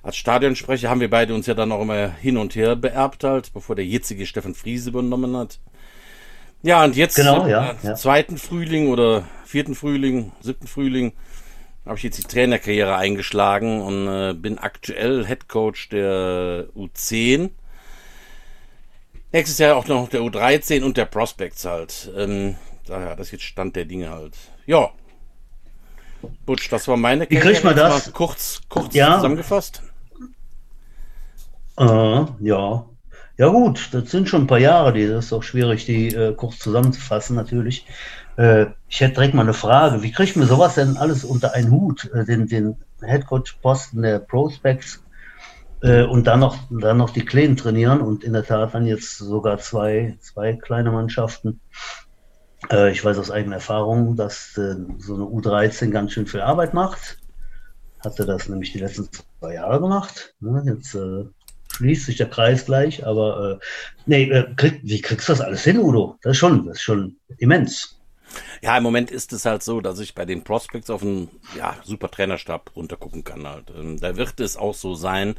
Als 0.03 0.17
Stadionsprecher 0.17 0.89
haben 0.89 0.99
wir 0.99 1.09
beide 1.09 1.33
uns 1.33 1.47
ja 1.47 1.53
dann 1.53 1.71
auch 1.71 1.81
immer 1.81 2.09
hin 2.09 2.37
und 2.37 2.55
her 2.55 2.75
beerbt, 2.75 3.23
halt, 3.23 3.53
bevor 3.53 3.75
der 3.77 3.85
jetzige 3.85 4.25
Steffen 4.25 4.53
Friese 4.53 4.89
übernommen 4.89 5.35
hat. 5.37 5.59
Ja, 6.63 6.83
und 6.83 6.95
jetzt 6.95 7.15
genau, 7.15 7.45
ja, 7.45 7.75
ja. 7.83 7.95
zweiten 7.95 8.37
Frühling 8.37 8.87
oder 8.87 9.25
vierten 9.45 9.75
Frühling, 9.75 10.31
siebten 10.41 10.67
Frühling 10.67 11.11
habe 11.85 11.97
ich 11.97 12.03
jetzt 12.03 12.17
die 12.17 12.23
Trainerkarriere 12.23 12.95
eingeschlagen 12.95 13.81
und 13.81 14.07
äh, 14.07 14.33
bin 14.33 14.57
aktuell 14.57 15.25
Head 15.27 15.49
Coach 15.49 15.89
der 15.89 16.67
U10. 16.75 17.49
Nächstes 19.33 19.57
Jahr 19.57 19.75
auch 19.75 19.87
noch 19.87 20.07
der 20.07 20.21
U13 20.21 20.83
und 20.83 20.95
der 20.95 21.05
Prospects 21.05 21.65
halt. 21.65 22.09
Ähm, 22.15 22.55
daher, 22.85 23.17
das 23.17 23.27
ist 23.27 23.31
jetzt 23.33 23.43
Stand 23.43 23.75
der 23.75 23.83
Dinge 23.83 24.09
halt. 24.09 24.35
Ja. 24.65 24.91
Butsch, 26.45 26.71
das 26.71 26.87
war 26.87 26.95
meine 26.95 27.27
Karriere. 27.27 27.43
Wie 27.43 27.51
kriegt 27.51 27.63
man 27.65 27.75
das? 27.75 28.13
Kurz, 28.13 28.61
kurz 28.69 28.95
ja. 28.95 29.15
zusammengefasst. 29.15 29.81
Uh, 31.77 32.27
ja. 32.39 32.85
Ja 33.37 33.47
gut, 33.47 33.89
das 33.91 34.11
sind 34.11 34.29
schon 34.29 34.43
ein 34.43 34.47
paar 34.47 34.59
Jahre, 34.59 34.93
die, 34.93 35.07
das 35.07 35.25
ist 35.25 35.33
auch 35.33 35.41
schwierig, 35.41 35.85
die 35.85 36.13
äh, 36.13 36.33
kurz 36.35 36.59
zusammenzufassen 36.59 37.35
natürlich. 37.35 37.87
Äh, 38.37 38.67
ich 38.87 39.01
hätte 39.01 39.15
direkt 39.15 39.33
mal 39.33 39.41
eine 39.41 39.53
Frage, 39.53 40.03
wie 40.03 40.11
kriegt 40.11 40.35
man 40.35 40.47
sowas 40.47 40.75
denn 40.75 40.97
alles 40.97 41.23
unter 41.23 41.53
einen 41.53 41.71
Hut, 41.71 42.11
äh, 42.13 42.25
den, 42.25 42.47
den 42.47 42.75
Headcoach-Posten 43.01 44.03
der 44.03 44.19
Prospects 44.19 45.03
äh, 45.81 46.03
und 46.03 46.27
dann 46.27 46.41
noch, 46.41 46.57
dann 46.69 46.97
noch 46.97 47.09
die 47.09 47.25
Kleinen 47.25 47.57
trainieren 47.57 48.01
und 48.01 48.23
in 48.23 48.33
der 48.33 48.45
Tat 48.45 48.75
dann 48.75 48.85
jetzt 48.85 49.17
sogar 49.17 49.57
zwei, 49.57 50.15
zwei 50.21 50.53
kleine 50.53 50.91
Mannschaften. 50.91 51.59
Äh, 52.71 52.91
ich 52.91 53.03
weiß 53.03 53.17
aus 53.17 53.31
eigener 53.31 53.55
Erfahrung, 53.55 54.15
dass 54.15 54.55
äh, 54.57 54.75
so 54.99 55.15
eine 55.15 55.23
U13 55.23 55.89
ganz 55.89 56.11
schön 56.11 56.27
viel 56.27 56.41
Arbeit 56.41 56.75
macht 56.75 57.17
hatte 58.03 58.25
das 58.25 58.49
nämlich 58.49 58.71
die 58.73 58.79
letzten 58.79 59.07
zwei 59.39 59.53
Jahre 59.53 59.79
gemacht. 59.79 60.35
Ne? 60.39 60.63
Jetzt 60.65 60.95
äh, 60.95 61.25
schließt 61.75 62.05
sich 62.05 62.17
der 62.17 62.29
Kreis 62.29 62.65
gleich, 62.65 63.05
aber 63.05 63.59
äh, 63.59 63.65
nee, 64.05 64.23
äh, 64.23 64.45
krieg, 64.55 64.79
wie 64.83 65.01
kriegst 65.01 65.27
du 65.27 65.33
das 65.33 65.41
alles 65.41 65.63
hin, 65.63 65.79
Udo? 65.79 66.17
Das 66.21 66.31
ist 66.31 66.37
schon, 66.37 66.65
das 66.67 66.77
ist 66.77 66.83
schon 66.83 67.15
immens. 67.37 67.99
Ja, 68.61 68.77
im 68.77 68.83
Moment 68.83 69.11
ist 69.11 69.33
es 69.33 69.45
halt 69.45 69.63
so, 69.63 69.81
dass 69.81 69.99
ich 69.99 70.15
bei 70.15 70.25
den 70.25 70.43
Prospects 70.43 70.89
auf 70.89 71.01
einen 71.01 71.29
ja, 71.57 71.75
super 71.83 72.09
Trainerstab 72.09 72.71
runtergucken 72.75 73.23
kann. 73.23 73.47
Halt. 73.47 73.71
Ähm, 73.77 73.99
da 73.99 74.15
wird 74.15 74.39
es 74.39 74.57
auch 74.57 74.73
so 74.73 74.95
sein, 74.95 75.35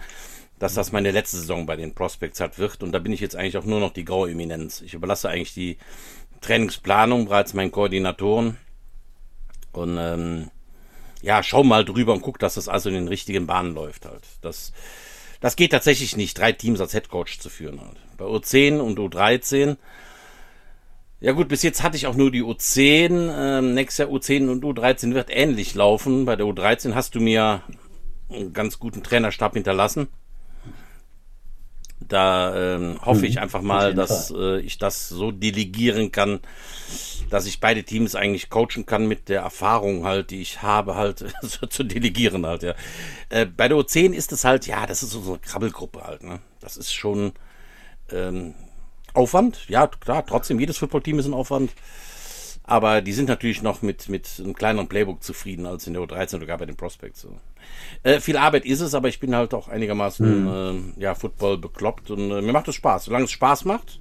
dass 0.59 0.75
das 0.75 0.93
meine 0.93 1.11
letzte 1.11 1.39
Saison 1.39 1.67
bei 1.67 1.77
den 1.77 1.95
Prospects 1.95 2.41
halt 2.41 2.59
wird. 2.59 2.83
Und 2.83 2.93
da 2.93 2.99
bin 2.99 3.13
ich 3.13 3.21
jetzt 3.21 3.37
eigentlich 3.37 3.57
auch 3.57 3.65
nur 3.65 3.81
noch 3.81 3.93
die 3.93 4.05
graue 4.05 4.31
Eminenz. 4.31 4.81
Ich 4.81 4.95
überlasse 4.95 5.29
eigentlich 5.29 5.55
die 5.55 5.79
Trainingsplanung 6.41 7.27
bereits 7.27 7.55
meinen 7.55 7.73
Koordinatoren. 7.73 8.57
Und 9.73 9.99
ähm, 9.99 10.51
ja, 11.23 11.43
schau 11.43 11.65
mal 11.65 11.85
drüber 11.85 12.13
und 12.13 12.23
guck, 12.23 12.39
dass 12.39 12.55
das 12.55 12.69
also 12.69 12.89
in 12.91 12.95
den 12.95 13.09
richtigen 13.09 13.47
Bahnen 13.47 13.75
läuft 13.75 14.07
halt. 14.07 14.23
Das, 14.43 14.73
das 15.45 15.57
geht 15.57 15.73
tatsächlich 15.73 16.17
nicht, 16.17 16.39
drei 16.39 16.53
Teams 16.53 16.81
als 16.81 16.95
Headcoach 16.95 17.39
zu 17.39 17.51
führen 17.51 17.79
halt. 17.79 17.99
Bei 18.17 18.25
U10 18.25 18.79
und 18.79 18.99
U13 18.99 19.77
ja 21.21 21.33
gut, 21.33 21.49
bis 21.49 21.63
jetzt 21.63 21.83
hatte 21.83 21.97
ich 21.97 22.07
auch 22.07 22.17
nur 22.17 22.31
die 22.31 22.43
U10. 22.43 23.33
Ähm, 23.35 23.75
nächstes 23.75 23.99
Jahr 23.99 24.09
U10 24.09 24.51
und 24.51 24.65
U13 24.65 25.15
wird 25.15 25.29
ähnlich 25.31 25.75
laufen. 25.75 26.25
Bei 26.25 26.37
der 26.37 26.47
U13 26.47 26.95
hast 26.95 27.15
du 27.15 27.21
mir 27.21 27.63
einen 28.31 28.53
ganz 28.53 28.79
guten 28.79 29.03
Trainerstab 29.03 29.55
hinterlassen. 29.55 30.09
Da 32.01 32.75
ähm, 32.75 32.99
hoffe 33.03 33.21
mhm, 33.21 33.27
ich 33.27 33.41
einfach 33.41 33.63
mal, 33.63 33.95
dass 33.95 34.31
äh, 34.37 34.61
ich 34.61 34.79
das 34.79 35.09
so 35.09 35.31
delegieren 35.31 36.13
kann, 36.13 36.41
dass 37.31 37.47
ich 37.47 37.61
beide 37.61 37.85
Teams 37.85 38.15
eigentlich 38.15 38.51
coachen 38.51 38.87
kann 38.87 39.07
mit 39.07 39.29
der 39.29 39.43
Erfahrung 39.43 40.05
halt, 40.05 40.31
die 40.31 40.41
ich 40.41 40.63
habe, 40.63 40.95
halt 40.97 41.25
zu 41.71 41.85
delegieren 41.85 42.47
halt, 42.47 42.63
ja. 42.63 42.75
Äh, 43.29 43.47
bei 43.47 43.69
der 43.69 43.77
U10 43.79 44.13
ist 44.13 44.33
es 44.33 44.45
halt, 44.45 44.67
ja, 44.67 44.87
das 44.87 45.03
ist 45.03 45.11
so 45.11 45.23
eine 45.27 45.39
Krabbelgruppe 45.39 46.05
halt, 46.05 46.23
ne? 46.23 46.41
Das 46.61 46.77
ist 46.77 46.93
schon, 46.93 47.33
ähm, 48.11 48.55
Aufwand, 49.15 49.69
ja, 49.69 49.87
klar, 49.87 50.27
trotzdem, 50.27 50.59
jedes 50.59 50.79
Footballteam 50.79 51.19
ist 51.19 51.27
ein 51.27 51.35
Aufwand. 51.35 51.71
Aber 52.67 53.03
die 53.03 53.13
sind 53.13 53.29
natürlich 53.29 53.63
noch 53.63 53.83
mit, 53.83 54.09
mit 54.09 54.27
einem 54.39 54.55
kleineren 54.55 54.89
Playbook 54.89 55.23
zufrieden 55.23 55.67
als 55.67 55.87
in 55.87 55.93
der 55.93 56.03
U13 56.03 56.37
oder 56.37 56.47
gar 56.47 56.57
bei 56.57 56.65
den 56.65 56.77
Prospects. 56.77 57.21
So. 57.21 57.39
Äh, 58.03 58.21
viel 58.21 58.39
Arbeit 58.39 58.65
ist 58.65 58.81
es, 58.81 58.95
aber 58.95 59.09
ich 59.09 59.21
bin 59.21 59.37
halt 59.37 59.53
auch 59.53 59.69
einigermaßen 59.69 60.45
mhm. 60.73 60.95
äh, 60.97 61.03
ja, 61.03 61.15
Football 61.15 61.59
bekloppt 61.59 62.11
und 62.11 62.31
äh, 62.31 62.41
mir 62.41 62.53
macht 62.53 62.67
es 62.69 62.75
Spaß. 62.77 63.05
Solange 63.05 63.27
es 63.27 63.33
Spaß 63.33 63.67
macht, 63.67 64.01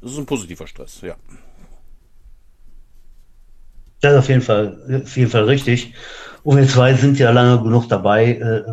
ist 0.00 0.12
es 0.12 0.18
ein 0.18 0.24
positiver 0.24 0.66
Stress, 0.66 1.02
ja. 1.02 1.16
Das 4.00 4.12
ist 4.12 4.18
auf 4.18 4.28
jeden 4.28 4.42
Fall, 4.42 5.02
auf 5.04 5.16
jeden 5.16 5.30
Fall 5.30 5.44
richtig. 5.44 5.94
Und 6.44 6.56
wir 6.56 6.68
zwei 6.68 6.94
sind 6.94 7.18
ja 7.18 7.30
lange 7.30 7.62
genug 7.62 7.88
dabei, 7.88 8.34
äh, 8.34 8.64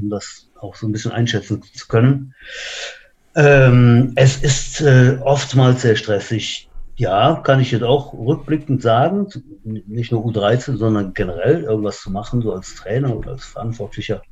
um 0.00 0.10
das 0.10 0.50
auch 0.60 0.74
so 0.74 0.86
ein 0.86 0.92
bisschen 0.92 1.12
einschätzen 1.12 1.62
zu 1.62 1.86
können. 1.86 2.34
Ähm, 3.36 4.12
es 4.16 4.36
ist 4.42 4.80
äh, 4.80 5.18
oftmals 5.22 5.82
sehr 5.82 5.96
stressig. 5.96 6.68
Ja, 6.96 7.40
kann 7.42 7.60
ich 7.60 7.72
jetzt 7.72 7.82
auch 7.82 8.12
rückblickend 8.14 8.80
sagen, 8.82 9.26
nicht 9.64 10.12
nur 10.12 10.24
U13, 10.24 10.76
sondern 10.76 11.12
generell 11.12 11.64
irgendwas 11.64 12.00
zu 12.00 12.10
machen, 12.10 12.40
so 12.42 12.52
als 12.52 12.76
Trainer 12.76 13.16
oder 13.16 13.32
als 13.32 13.44
verantwortlicher 13.44 14.22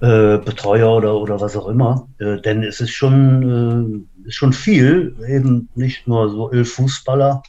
äh, 0.00 0.38
Betreuer 0.38 0.96
oder, 0.96 1.16
oder 1.16 1.40
was 1.40 1.56
auch 1.56 1.68
immer. 1.68 2.08
Äh, 2.18 2.40
denn 2.40 2.62
es 2.62 2.80
ist 2.80 2.92
schon, 2.92 4.06
äh, 4.24 4.30
schon 4.30 4.54
viel, 4.54 5.14
eben 5.28 5.68
nicht 5.74 6.06
nur 6.06 6.30
so 6.30 6.50
elf 6.50 6.72
Fußballer 6.72 7.42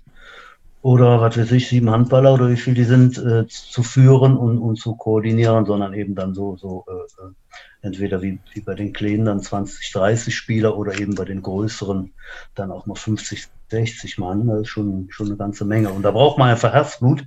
oder 0.86 1.20
was 1.20 1.36
weiß 1.36 1.52
ich, 1.54 1.68
sieben 1.68 1.90
Handballer 1.90 2.32
oder 2.32 2.48
wie 2.48 2.58
viel 2.58 2.76
die 2.76 2.84
sind, 2.84 3.18
äh, 3.18 3.48
zu 3.48 3.82
führen 3.82 4.38
und, 4.38 4.60
und 4.60 4.76
zu 4.76 4.94
koordinieren, 4.96 5.66
sondern 5.66 5.96
eben 5.96 6.14
dann 6.14 6.36
so, 6.36 6.58
so 6.58 6.86
äh, 6.88 7.24
äh 7.24 7.32
entweder 7.82 8.22
wie, 8.22 8.38
wie 8.54 8.62
bei 8.62 8.76
den 8.76 8.94
Kleinen 8.94 9.26
dann 9.26 9.42
20, 9.42 9.92
30 9.92 10.36
Spieler 10.36 10.78
oder 10.78 11.00
eben 11.00 11.16
bei 11.16 11.26
den 11.26 11.42
größeren 11.42 12.14
dann 12.54 12.72
auch 12.72 12.86
mal 12.86 12.94
50, 12.94 13.48
60 13.70 14.20
Mann. 14.20 14.46
Das 14.46 14.62
ist 14.62 14.68
schon, 14.68 15.08
schon 15.10 15.26
eine 15.26 15.38
ganze 15.38 15.66
Menge. 15.66 15.90
Und 15.90 16.04
da 16.04 16.12
braucht 16.12 16.38
man 16.38 16.50
einfach 16.50 16.74
Herzblut. 16.74 17.26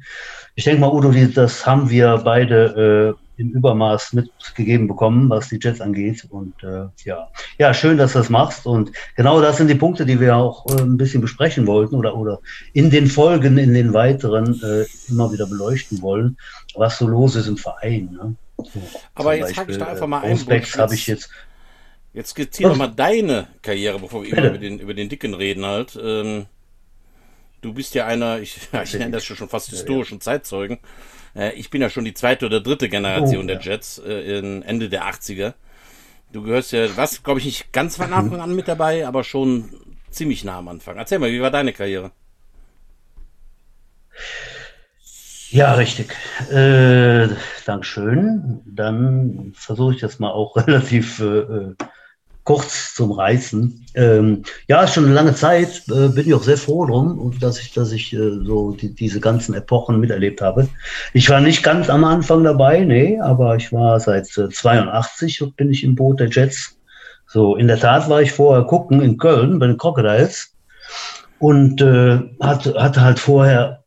Ich 0.54 0.62
denke 0.62 0.80
mal, 0.80 0.92
Udo, 0.92 1.10
das 1.10 1.66
haben 1.66 1.90
wir 1.90 2.18
beide 2.24 3.16
äh, 3.18 3.27
im 3.38 3.52
Übermaß 3.52 4.12
mitgegeben 4.12 4.88
bekommen, 4.88 5.30
was 5.30 5.48
die 5.48 5.58
Jets 5.60 5.80
angeht. 5.80 6.26
Und 6.28 6.54
äh, 6.62 6.86
ja. 7.04 7.28
ja, 7.58 7.72
schön, 7.72 7.96
dass 7.96 8.12
du 8.12 8.18
das 8.18 8.28
machst. 8.28 8.66
Und 8.66 8.92
genau 9.16 9.40
das 9.40 9.56
sind 9.56 9.68
die 9.68 9.76
Punkte, 9.76 10.04
die 10.04 10.20
wir 10.20 10.36
auch 10.36 10.66
äh, 10.66 10.82
ein 10.82 10.96
bisschen 10.96 11.20
besprechen 11.20 11.66
wollten 11.66 11.94
oder, 11.94 12.16
oder 12.16 12.40
in 12.72 12.90
den 12.90 13.06
Folgen, 13.06 13.56
in 13.56 13.74
den 13.74 13.94
weiteren 13.94 14.60
äh, 14.62 14.84
immer 15.08 15.32
wieder 15.32 15.46
beleuchten 15.46 16.02
wollen, 16.02 16.36
was 16.74 16.98
so 16.98 17.06
los 17.06 17.36
ist 17.36 17.46
im 17.46 17.56
Verein. 17.56 18.10
Ne? 18.12 18.34
Aber 19.14 19.34
jetzt 19.34 19.56
hake 19.56 19.72
ich 19.72 19.78
da 19.78 19.86
einfach 19.86 20.06
mal 20.06 20.22
ein. 20.22 20.38
habe 20.38 20.94
ich 20.94 21.06
jetzt. 21.06 21.30
Jetzt 22.14 22.30
skizziere 22.30 22.74
mal 22.74 22.88
deine 22.88 23.46
Karriere, 23.62 24.00
bevor 24.00 24.24
wir 24.24 24.32
immer 24.32 24.48
über 24.48 24.58
den, 24.58 24.78
über 24.80 24.94
den 24.94 25.08
Dicken 25.08 25.34
reden 25.34 25.64
halt. 25.64 25.96
Ähm, 26.02 26.46
du 27.60 27.72
bist 27.74 27.94
ja 27.94 28.06
einer, 28.06 28.40
ich, 28.40 28.58
ich 28.82 28.94
nenne 28.94 29.12
das 29.12 29.24
schon 29.24 29.48
fast 29.48 29.68
historischen 29.68 30.20
Zeitzeugen. 30.20 30.78
Äh, 31.38 31.52
ich 31.52 31.70
bin 31.70 31.80
ja 31.80 31.88
schon 31.88 32.04
die 32.04 32.14
zweite 32.14 32.46
oder 32.46 32.60
dritte 32.60 32.88
Generation 32.88 33.44
oh, 33.44 33.46
der 33.46 33.60
Jets, 33.60 33.98
äh, 33.98 34.38
in 34.38 34.62
Ende 34.62 34.88
der 34.88 35.04
80er. 35.04 35.54
Du 36.32 36.42
gehörst 36.42 36.72
ja, 36.72 36.94
was, 36.96 37.22
glaube 37.22 37.40
ich, 37.40 37.46
nicht 37.46 37.72
ganz 37.72 37.96
von 37.96 38.12
Anfang 38.12 38.40
an 38.40 38.54
mit 38.54 38.68
dabei, 38.68 39.06
aber 39.06 39.24
schon 39.24 39.70
ziemlich 40.10 40.44
nah 40.44 40.58
am 40.58 40.68
Anfang. 40.68 40.96
Erzähl 40.98 41.18
mal, 41.18 41.30
wie 41.30 41.40
war 41.40 41.50
deine 41.50 41.72
Karriere? 41.72 42.10
Ja, 45.50 45.72
richtig. 45.74 46.14
Äh, 46.50 47.28
Dankeschön. 47.64 48.60
Dann 48.66 49.52
versuche 49.54 49.94
ich 49.94 50.00
das 50.00 50.18
mal 50.18 50.30
auch 50.30 50.56
relativ 50.66 51.20
äh, 51.20 51.72
kurz 52.48 52.94
zum 52.94 53.12
Reißen. 53.12 53.84
Ähm, 53.94 54.42
ja, 54.68 54.86
schon 54.86 55.04
eine 55.04 55.12
lange 55.12 55.34
Zeit 55.34 55.82
äh, 55.90 56.08
bin 56.08 56.26
ich 56.26 56.32
auch 56.32 56.42
sehr 56.42 56.56
froh 56.56 56.86
drum, 56.86 57.36
dass 57.38 57.60
ich, 57.60 57.74
dass 57.74 57.92
ich 57.92 58.14
äh, 58.14 58.38
so 58.42 58.72
die, 58.72 58.94
diese 58.94 59.20
ganzen 59.20 59.52
Epochen 59.54 60.00
miterlebt 60.00 60.40
habe. 60.40 60.66
Ich 61.12 61.28
war 61.28 61.42
nicht 61.42 61.62
ganz 61.62 61.90
am 61.90 62.04
Anfang 62.04 62.44
dabei, 62.44 62.84
nee, 62.84 63.20
aber 63.20 63.56
ich 63.56 63.70
war 63.70 64.00
seit 64.00 64.34
äh, 64.38 64.48
82 64.48 65.44
bin 65.58 65.70
ich 65.70 65.84
im 65.84 65.94
Boot 65.94 66.20
der 66.20 66.30
Jets. 66.30 66.78
So, 67.26 67.54
in 67.54 67.68
der 67.68 67.78
Tat 67.78 68.08
war 68.08 68.22
ich 68.22 68.32
vorher 68.32 68.64
gucken 68.64 69.02
in 69.02 69.18
Köln 69.18 69.58
bei 69.58 69.66
den 69.66 69.76
Crocodiles 69.76 70.54
und 71.40 71.82
äh, 71.82 72.18
hatte, 72.40 72.82
hatte 72.82 73.02
halt 73.02 73.18
vorher 73.18 73.84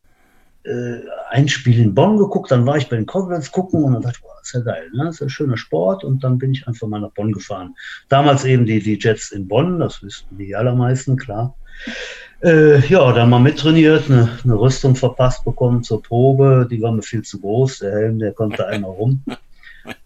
äh, 0.66 1.00
ein 1.32 1.48
Spiel 1.48 1.80
in 1.80 1.96
Bonn 1.96 2.16
geguckt, 2.16 2.52
dann 2.52 2.68
war 2.68 2.78
ich 2.78 2.88
bei 2.88 2.96
den 2.96 3.08
Crocodiles 3.08 3.52
gucken 3.52 3.84
und 3.84 3.94
dann 3.94 4.04
dachte 4.04 4.20
ich, 4.22 4.31
ist 4.44 4.54
ja 4.54 4.60
geil, 4.62 4.90
ne? 4.94 5.06
Das 5.06 5.16
ist 5.16 5.22
ja 5.22 5.30
schöner 5.30 5.58
Sport 5.58 6.04
und 6.04 6.24
dann 6.24 6.38
bin 6.38 6.54
ich 6.54 6.68
einfach 6.68 6.88
mal 6.88 7.02
nach 7.02 7.12
Bonn 7.12 7.32
gefahren. 7.32 7.76
Damals 8.10 8.46
eben 8.46 8.66
die, 8.66 8.80
die 8.80 9.00
Jets 9.00 9.32
in 9.32 9.48
Bonn, 9.48 9.80
das 9.80 10.02
wissen 10.04 10.38
die 10.38 10.56
allermeisten, 10.56 11.18
klar. 11.18 11.56
Äh, 12.44 12.80
ja, 12.88 13.12
dann 13.14 13.30
mal 13.30 13.40
mittrainiert, 13.40 14.10
eine, 14.10 14.30
eine 14.44 14.60
Rüstung 14.60 14.96
verpasst 14.96 15.46
bekommen 15.46 15.84
zur 15.84 16.02
Probe, 16.02 16.68
die 16.70 16.82
war 16.82 16.92
mir 16.92 17.04
viel 17.04 17.22
zu 17.22 17.40
groß, 17.40 17.80
der 17.80 17.92
Helm, 17.92 18.20
der 18.20 18.34
konnte 18.34 18.68
einmal 18.68 18.92
rum. 18.92 19.24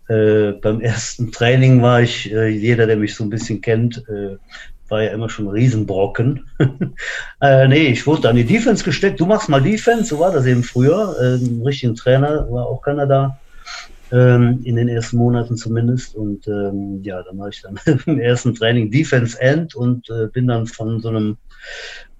Äh, 0.07 0.51
beim 0.61 0.81
ersten 0.81 1.31
Training 1.31 1.81
war 1.81 1.99
ich, 1.99 2.31
äh, 2.31 2.47
jeder, 2.47 2.85
der 2.85 2.95
mich 2.95 3.15
so 3.15 3.23
ein 3.23 3.31
bisschen 3.31 3.59
kennt, 3.59 4.03
äh, 4.07 4.37
war 4.89 5.01
ja 5.01 5.11
immer 5.11 5.29
schon 5.29 5.45
ein 5.45 5.51
Riesenbrocken. 5.51 6.45
äh, 7.41 7.67
nee, 7.67 7.87
ich 7.87 8.05
wurde 8.05 8.29
an 8.29 8.35
die 8.35 8.45
Defense 8.45 8.83
gesteckt. 8.83 9.19
Du 9.19 9.25
machst 9.25 9.49
mal 9.49 9.61
Defense, 9.61 10.05
so 10.05 10.19
war 10.19 10.31
das 10.31 10.45
eben 10.45 10.63
früher. 10.63 11.15
Äh, 11.19 11.43
ein 11.43 11.61
richtigen 11.63 11.95
Trainer 11.95 12.47
war 12.51 12.67
auch 12.67 12.81
keiner 12.81 13.07
da. 13.07 13.39
Ähm, 14.11 14.61
in 14.63 14.75
den 14.75 14.87
ersten 14.87 15.17
Monaten 15.17 15.57
zumindest. 15.57 16.15
Und 16.15 16.47
ähm, 16.47 17.01
ja, 17.03 17.23
dann 17.23 17.37
war 17.39 17.49
ich 17.49 17.61
dann 17.61 17.79
im 18.05 18.19
ersten 18.19 18.53
Training 18.53 18.91
Defense 18.91 19.39
End 19.41 19.75
und 19.75 20.09
äh, 20.09 20.27
bin 20.27 20.47
dann 20.47 20.67
von 20.67 20.99
so 20.99 21.09
einem 21.09 21.37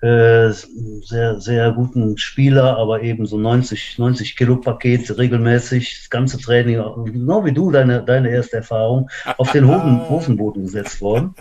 äh, 0.02 0.52
sehr, 0.52 1.40
sehr 1.40 1.72
guten 1.72 2.18
Spieler, 2.18 2.78
aber 2.78 3.02
eben 3.02 3.26
so 3.26 3.38
90, 3.38 3.98
90 3.98 4.36
Kilo 4.36 4.58
Paket 4.58 5.18
regelmäßig, 5.18 6.00
das 6.02 6.10
ganze 6.10 6.38
Training, 6.38 6.84
genau 7.06 7.46
wie 7.46 7.54
du, 7.54 7.72
deine, 7.72 8.04
deine 8.04 8.30
erste 8.30 8.58
Erfahrung, 8.58 9.10
auf 9.38 9.52
den 9.52 9.68
Hofen, 9.68 10.00
Hofenboden 10.10 10.64
gesetzt 10.64 11.02
worden. 11.02 11.34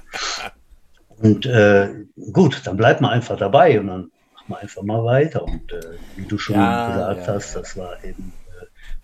Und 1.18 1.46
äh, 1.46 1.88
gut, 2.32 2.62
dann 2.64 2.76
bleibt 2.76 3.00
man 3.00 3.10
einfach 3.10 3.36
dabei 3.36 3.78
und 3.80 3.86
dann 3.86 4.10
macht 4.34 4.48
man 4.48 4.58
einfach 4.60 4.82
mal 4.82 5.04
weiter. 5.04 5.42
Und 5.44 5.72
äh, 5.72 5.80
wie 6.16 6.26
du 6.26 6.38
schon 6.38 6.56
ja, 6.56 6.88
gesagt 6.88 7.26
ja, 7.26 7.34
hast, 7.34 7.56
das 7.56 7.76
war 7.76 8.02
eben 8.04 8.32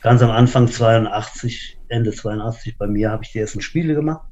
ganz 0.01 0.23
am 0.23 0.31
Anfang 0.31 0.69
82, 0.69 1.79
Ende 1.89 2.13
82 2.13 2.79
bei 2.79 2.87
mir 2.87 3.11
habe 3.11 3.25
ich 3.25 3.33
die 3.33 3.39
ersten 3.39 3.61
Spiele 3.61 3.95
gemacht. 3.95 4.23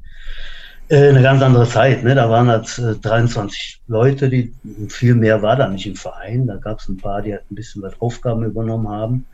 Äh, 0.88 1.10
eine 1.10 1.22
ganz 1.22 1.42
andere 1.42 1.68
Zeit, 1.68 2.02
ne? 2.02 2.14
Da 2.14 2.30
waren 2.30 2.48
halt 2.48 2.80
23 3.02 3.82
Leute, 3.88 4.30
die 4.30 4.54
viel 4.88 5.14
mehr 5.14 5.42
war 5.42 5.56
da 5.56 5.68
nicht 5.68 5.86
im 5.86 5.96
Verein. 5.96 6.46
Da 6.46 6.56
gab 6.56 6.78
es 6.78 6.88
ein 6.88 6.96
paar, 6.96 7.20
die 7.20 7.32
halt 7.32 7.50
ein 7.50 7.54
bisschen 7.54 7.82
was 7.82 8.00
Aufgaben 8.00 8.44
übernommen 8.44 8.88
haben. 8.88 9.26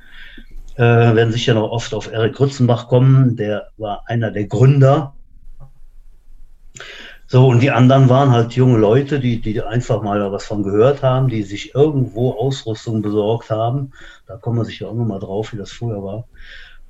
Äh, 0.77 0.83
werden 0.83 1.33
sicher 1.33 1.55
noch 1.55 1.71
oft 1.71 1.95
auf 1.95 2.13
Erik 2.13 2.39
Rützenbach 2.41 2.89
kommen, 2.89 3.37
der 3.37 3.69
war 3.77 4.03
einer 4.07 4.33
der 4.33 4.47
Gründer 4.47 5.15
so, 7.27 7.49
und 7.49 7.61
die 7.61 7.71
anderen 7.71 8.09
waren 8.09 8.33
halt 8.33 8.53
junge 8.53 8.79
Leute, 8.79 9.19
die, 9.19 9.41
die 9.41 9.61
einfach 9.63 10.03
mal 10.03 10.31
was 10.31 10.45
von 10.45 10.63
gehört 10.63 11.03
haben, 11.03 11.29
die 11.29 11.43
sich 11.43 11.75
irgendwo 11.75 12.33
Ausrüstung 12.33 13.01
besorgt 13.03 13.51
haben. 13.51 13.93
Da 14.27 14.37
kommen 14.37 14.59
wir 14.59 14.65
sich 14.65 14.85
auch 14.85 14.95
nochmal 14.95 15.21
drauf, 15.21 15.53
wie 15.53 15.57
das 15.57 15.73
früher 15.73 16.03
war. 16.03 16.25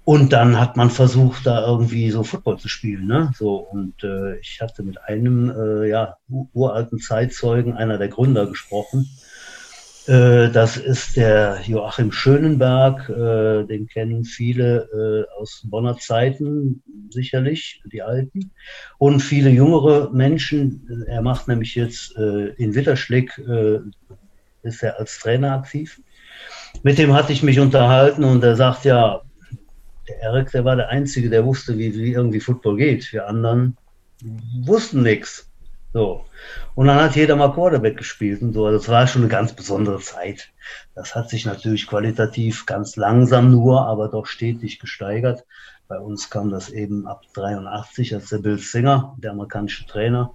Und 0.05 0.35
dann 0.35 0.61
hat 0.61 0.76
man 0.76 0.91
versucht, 0.91 1.47
da 1.47 1.67
irgendwie 1.67 2.11
so 2.11 2.25
Football 2.25 2.59
zu 2.59 2.69
spielen. 2.69 3.07
Ne? 3.07 3.33
So, 3.38 3.57
und 3.57 4.03
äh, 4.03 4.37
ich 4.38 4.61
hatte 4.61 4.83
mit 4.83 5.03
einem 5.03 5.50
äh, 5.50 5.88
ja, 5.88 6.17
uralten 6.53 6.99
Zeitzeugen, 6.99 7.75
einer 7.75 7.97
der 7.97 8.09
Gründer, 8.09 8.47
gesprochen. 8.47 9.09
Äh, 10.06 10.50
das 10.50 10.76
ist 10.76 11.16
der 11.16 11.61
Joachim 11.64 12.12
Schönenberg, 12.12 13.08
äh, 13.08 13.64
den 13.64 13.87
kennen 13.87 14.25
viele 14.25 14.88
äh, 14.92 15.40
aus 15.40 15.62
Bonner 15.64 15.96
Zeiten, 15.96 16.82
sicherlich, 17.08 17.82
die 17.90 18.02
Alten. 18.02 18.50
Und 18.99 19.20
viele 19.20 19.49
jüngere 19.49 20.11
Menschen. 20.11 21.06
Er 21.06 21.23
macht 21.23 21.49
nämlich 21.49 21.75
jetzt 21.75 22.16
in 22.16 22.75
Witterschlick, 22.75 23.38
ist 24.62 24.82
er 24.82 24.99
als 24.99 25.18
Trainer 25.18 25.52
aktiv. 25.52 26.00
Mit 26.82 26.99
dem 26.99 27.14
hatte 27.14 27.32
ich 27.32 27.42
mich 27.42 27.61
unterhalten 27.61 28.25
und 28.25 28.42
er 28.42 28.56
sagt, 28.56 28.84
ja, 28.84 29.23
der 30.08 30.20
Erik, 30.20 30.50
der 30.50 30.64
war 30.64 30.76
der 30.76 30.88
Einzige, 30.88 31.30
der 31.30 31.44
wusste, 31.44 31.78
wie, 31.78 31.94
wie 31.94 32.12
irgendwie 32.12 32.40
Football 32.40 32.76
geht. 32.76 33.12
Wir 33.12 33.28
anderen 33.28 33.76
wussten 34.64 35.02
nichts. 35.02 35.50
So. 35.94 36.24
Und 36.74 36.88
dann 36.88 37.00
hat 37.00 37.14
jeder 37.14 37.36
mal 37.36 37.52
Quarterback 37.52 37.96
gespielt 37.96 38.42
und 38.42 38.52
so. 38.52 38.66
Also 38.66 38.78
das 38.78 38.88
war 38.88 39.06
schon 39.06 39.22
eine 39.22 39.30
ganz 39.30 39.52
besondere 39.52 40.00
Zeit. 40.00 40.50
Das 40.96 41.14
hat 41.14 41.30
sich 41.30 41.46
natürlich 41.46 41.86
qualitativ 41.86 42.66
ganz 42.66 42.96
langsam 42.96 43.52
nur, 43.52 43.86
aber 43.86 44.08
doch 44.08 44.26
stetig 44.26 44.80
gesteigert. 44.80 45.44
Bei 45.86 46.00
uns 46.00 46.30
kam 46.30 46.50
das 46.50 46.68
eben 46.70 47.06
ab 47.06 47.22
83, 47.34 48.12
als 48.12 48.28
der 48.28 48.38
Bill 48.38 48.58
Singer, 48.58 49.14
der 49.18 49.30
amerikanische 49.30 49.86
Trainer, 49.86 50.32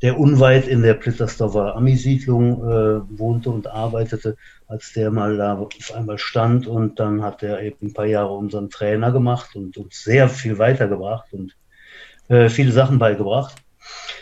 der 0.00 0.16
unweit 0.16 0.68
in 0.68 0.82
der 0.82 0.94
Plittersdorfer 0.94 1.74
Ami-Siedlung 1.74 2.62
äh, 2.62 3.18
wohnte 3.18 3.50
und 3.50 3.66
arbeitete, 3.66 4.36
als 4.68 4.92
der 4.92 5.10
mal 5.10 5.36
da 5.36 5.58
auf 5.58 5.92
einmal 5.92 6.18
stand 6.18 6.68
und 6.68 7.00
dann 7.00 7.24
hat 7.24 7.42
er 7.42 7.60
eben 7.62 7.88
ein 7.88 7.94
paar 7.94 8.06
Jahre 8.06 8.32
unseren 8.32 8.70
Trainer 8.70 9.10
gemacht 9.10 9.56
und 9.56 9.76
uns 9.76 10.04
sehr 10.04 10.28
viel 10.28 10.58
weitergebracht 10.58 11.32
und 11.32 11.56
äh, 12.28 12.48
viele 12.48 12.70
Sachen 12.70 13.00
beigebracht. 13.00 13.56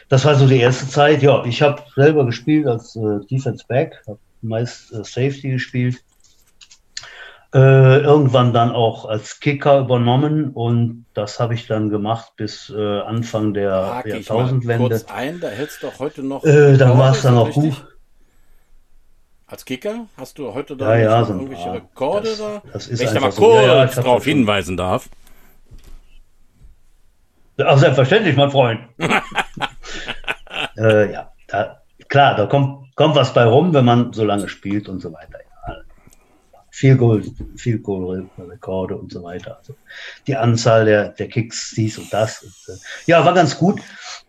Das 0.08 0.24
war 0.24 0.34
so 0.34 0.46
die 0.46 0.60
erste 0.60 0.88
Zeit. 0.88 1.22
Ja, 1.22 1.44
ich 1.44 1.60
habe 1.62 1.82
selber 1.94 2.24
gespielt 2.24 2.66
als 2.66 2.96
äh, 2.96 3.20
Defense 3.30 3.64
Back, 3.68 4.02
habe 4.06 4.18
meist 4.42 4.92
äh, 4.92 5.04
Safety 5.04 5.50
gespielt 5.50 6.02
äh, 7.54 8.00
irgendwann 8.00 8.52
dann 8.52 8.72
auch 8.72 9.06
als 9.06 9.40
Kicker 9.40 9.80
übernommen 9.80 10.50
und 10.50 11.06
das 11.14 11.40
habe 11.40 11.54
ich 11.54 11.66
dann 11.66 11.88
gemacht 11.88 12.32
bis 12.36 12.70
äh, 12.70 13.00
Anfang 13.00 13.54
der 13.54 13.94
Hake 13.94 14.10
Jahrtausendwende. 14.10 14.88
kurz 14.88 15.04
ein, 15.10 15.40
da 15.40 15.48
hältst 15.48 15.82
du 15.82 15.88
heute 15.98 16.22
noch. 16.22 16.44
Äh, 16.44 16.76
da 16.76 16.98
war 16.98 17.12
es 17.12 17.22
dann 17.22 17.38
auch 17.38 17.50
gut. 17.50 17.86
Als 19.46 19.64
Kicker 19.64 20.06
hast 20.18 20.38
du 20.38 20.52
heute 20.52 20.76
da 20.76 20.94
ja, 20.98 21.04
ja, 21.04 21.24
so 21.24 21.32
irgendwelche 21.32 21.72
Rekorde 21.72 22.28
das, 22.28 22.38
da? 22.38 22.62
Das 22.70 22.86
ist 22.86 23.00
Wenn 23.00 23.06
ich 23.08 23.14
da 23.14 23.20
mal 23.20 23.32
kurz 23.32 23.64
ja, 23.64 23.86
darauf 23.86 24.24
hinweisen 24.24 24.76
darf. 24.76 25.08
Ach, 27.56 27.78
selbstverständlich, 27.78 28.36
mein 28.36 28.50
Freund. 28.50 28.80
äh, 30.78 31.12
ja, 31.12 31.32
da, 31.48 31.82
klar, 32.08 32.36
da 32.36 32.46
kommt, 32.46 32.94
kommt 32.94 33.16
was 33.16 33.34
bei 33.34 33.44
rum, 33.44 33.74
wenn 33.74 33.84
man 33.84 34.12
so 34.12 34.24
lange 34.24 34.48
spielt 34.48 34.88
und 34.88 35.00
so 35.00 35.12
weiter 35.12 35.38
viel 36.78 36.96
Goal, 36.96 37.24
viel 37.56 37.80
Goal 37.80 38.28
Rekorde 38.38 38.96
und 38.96 39.12
so 39.12 39.24
weiter. 39.24 39.58
Also 39.58 39.74
die 40.28 40.36
Anzahl 40.36 40.84
der, 40.84 41.08
der 41.08 41.26
Kicks, 41.26 41.72
dies 41.74 41.98
und 41.98 42.12
das. 42.12 42.42
Und, 42.42 42.74
äh, 42.74 42.78
ja, 43.06 43.24
war 43.24 43.34
ganz 43.34 43.58
gut. 43.58 43.80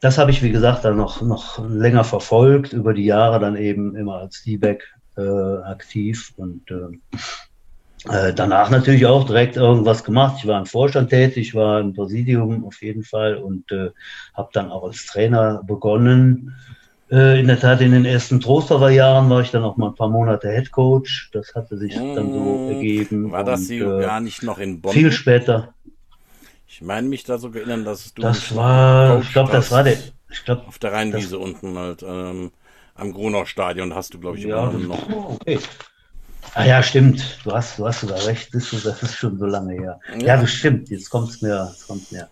Das 0.02 0.18
habe 0.18 0.32
ich, 0.32 0.42
wie 0.42 0.52
gesagt, 0.52 0.84
dann 0.84 0.98
noch, 0.98 1.22
noch 1.22 1.64
länger 1.70 2.04
verfolgt, 2.04 2.74
über 2.74 2.96
die 2.96 3.06
Jahre 3.06 3.40
dann 3.40 3.56
eben 3.56 3.96
immer 3.96 4.16
als 4.16 4.42
D-Back 4.44 4.84
äh, 5.16 5.22
aktiv 5.22 6.34
und 6.38 6.64
äh, 8.08 8.34
danach 8.34 8.70
natürlich 8.70 9.06
auch 9.06 9.26
direkt 9.26 9.58
irgendwas 9.58 10.04
gemacht. 10.04 10.38
Ich 10.40 10.48
war 10.48 10.60
im 10.60 10.66
Vorstand 10.66 11.10
tätig, 11.10 11.54
war 11.54 11.80
im 11.80 11.94
Präsidium 11.94 12.66
auf 12.66 12.82
jeden 12.82 13.04
Fall 13.04 13.36
und 13.36 13.72
äh, 13.72 13.92
habe 14.34 14.50
dann 14.54 14.72
auch 14.72 14.86
als 14.86 15.06
Trainer 15.06 15.62
begonnen 15.66 16.56
äh, 17.12 17.40
in 17.40 17.48
der 17.48 17.60
Tat, 17.60 17.82
in 17.82 17.92
den 17.92 18.06
ersten 18.06 18.40
Trostorfer 18.40 18.90
Jahren 18.90 19.30
war 19.30 19.42
ich 19.42 19.50
dann 19.52 19.64
auch 19.64 19.78
mal 19.78 19.88
ein 19.88 19.96
paar 19.96 20.10
Monate 20.10 20.52
Head 20.52 20.72
Coach. 20.72 21.30
Das 21.34 21.56
hatte 21.56 21.78
sich 21.78 21.96
mmh, 21.96 22.16
dann 22.16 22.32
so 22.32 22.40
mm, 22.40 22.70
ergeben. 22.70 23.32
War 23.32 23.44
das 23.44 23.62
und, 23.62 23.82
äh, 23.82 24.02
gar 24.02 24.20
nicht 24.20 24.44
noch 24.44 24.60
in 24.60 24.80
Bonn? 24.80 24.94
Viel 24.94 25.12
später. 25.12 25.74
Ich 26.68 26.82
meine 26.82 27.08
mich 27.08 27.24
da 27.24 27.40
so 27.40 27.52
erinnern, 27.52 27.84
dass 27.84 28.14
du. 28.14 28.22
Das 28.22 28.56
war, 28.56 29.22
ich 29.22 29.34
glaube, 29.34 29.52
das 29.52 29.72
war 29.72 29.84
der. 29.84 29.98
Ich 30.30 30.46
glaub, 30.46 30.68
auf 30.68 30.78
der 30.78 30.94
Rheinwiese 30.94 31.32
das, 31.32 31.44
unten 31.44 31.76
halt 31.76 32.04
ähm, 32.04 32.52
am 32.94 33.12
Grunau 33.12 33.46
Stadion 33.46 33.96
hast 33.96 34.14
du, 34.14 34.20
glaube 34.20 34.38
ich, 34.38 34.44
ja, 34.44 34.70
immer 34.70 34.96
noch. 34.96 35.10
Okay. 35.10 35.58
Ah 36.56 36.66
ja, 36.66 36.84
stimmt. 36.84 37.40
Du 37.44 37.52
hast, 37.52 37.78
du 37.80 37.86
hast 37.86 38.02
sogar 38.02 38.26
recht. 38.26 38.54
Das 38.54 38.74
ist, 38.74 38.86
das 38.86 39.04
ist 39.04 39.16
schon 39.16 39.38
so 39.38 39.46
lange 39.46 39.74
her. 39.74 40.00
Ja, 40.20 40.26
ja 40.26 40.38
das 40.42 40.52
stimmt. 40.52 40.90
Jetzt 40.90 41.10
kommt 41.10 41.30
es 41.30 41.42
mir, 41.42 41.72
jetzt 41.72 42.12
mir. 42.12 42.28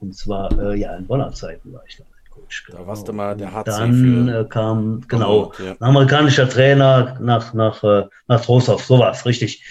Und 0.00 0.16
zwar, 0.16 0.50
äh, 0.58 0.78
ja, 0.78 0.96
in 0.96 1.06
Bonner 1.06 1.32
Zeiten 1.32 1.72
war 1.72 1.82
ich 1.86 1.96
da. 1.96 2.04
Coach. 2.48 2.64
Genau. 2.66 2.78
Da 2.78 2.86
warst 2.86 3.08
du 3.08 3.12
mal 3.12 3.36
der 3.36 3.52
HC 3.52 3.64
Dann 3.64 4.28
äh, 4.28 4.44
kam, 4.48 5.02
genau, 5.08 5.52
ja. 5.58 5.72
ein 5.72 5.82
amerikanischer 5.82 6.48
Trainer 6.48 7.16
nach, 7.20 7.52
nach, 7.54 7.82
äh, 7.84 8.04
nach 8.26 8.40
Trostorf, 8.40 8.84
sowas, 8.84 9.24
richtig. 9.26 9.62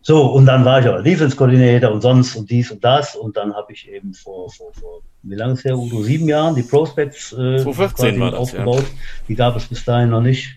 So, 0.00 0.26
und 0.26 0.46
dann 0.46 0.64
war 0.64 0.80
ich 0.80 0.86
aber 0.86 1.02
Defense-Koordinator 1.02 1.90
und 1.92 2.00
sonst 2.00 2.36
und 2.36 2.48
dies 2.50 2.70
und 2.70 2.82
das. 2.84 3.16
Und 3.16 3.36
dann 3.36 3.52
habe 3.54 3.72
ich 3.72 3.90
eben 3.90 4.14
vor, 4.14 4.50
vor, 4.50 4.72
vor 4.72 5.00
wie 5.22 5.34
lange 5.34 5.54
ist 5.54 5.64
her, 5.64 5.76
Udo? 5.76 6.02
Sieben 6.02 6.28
Jahren 6.28 6.54
die 6.54 6.62
Prospects 6.62 7.32
äh, 7.32 7.58
2014 7.58 8.20
war 8.20 8.30
das, 8.30 8.40
aufgebaut. 8.40 8.84
Ja. 8.84 8.98
Die 9.28 9.34
gab 9.34 9.56
es 9.56 9.66
bis 9.66 9.84
dahin 9.84 10.10
noch 10.10 10.20
nicht. 10.20 10.56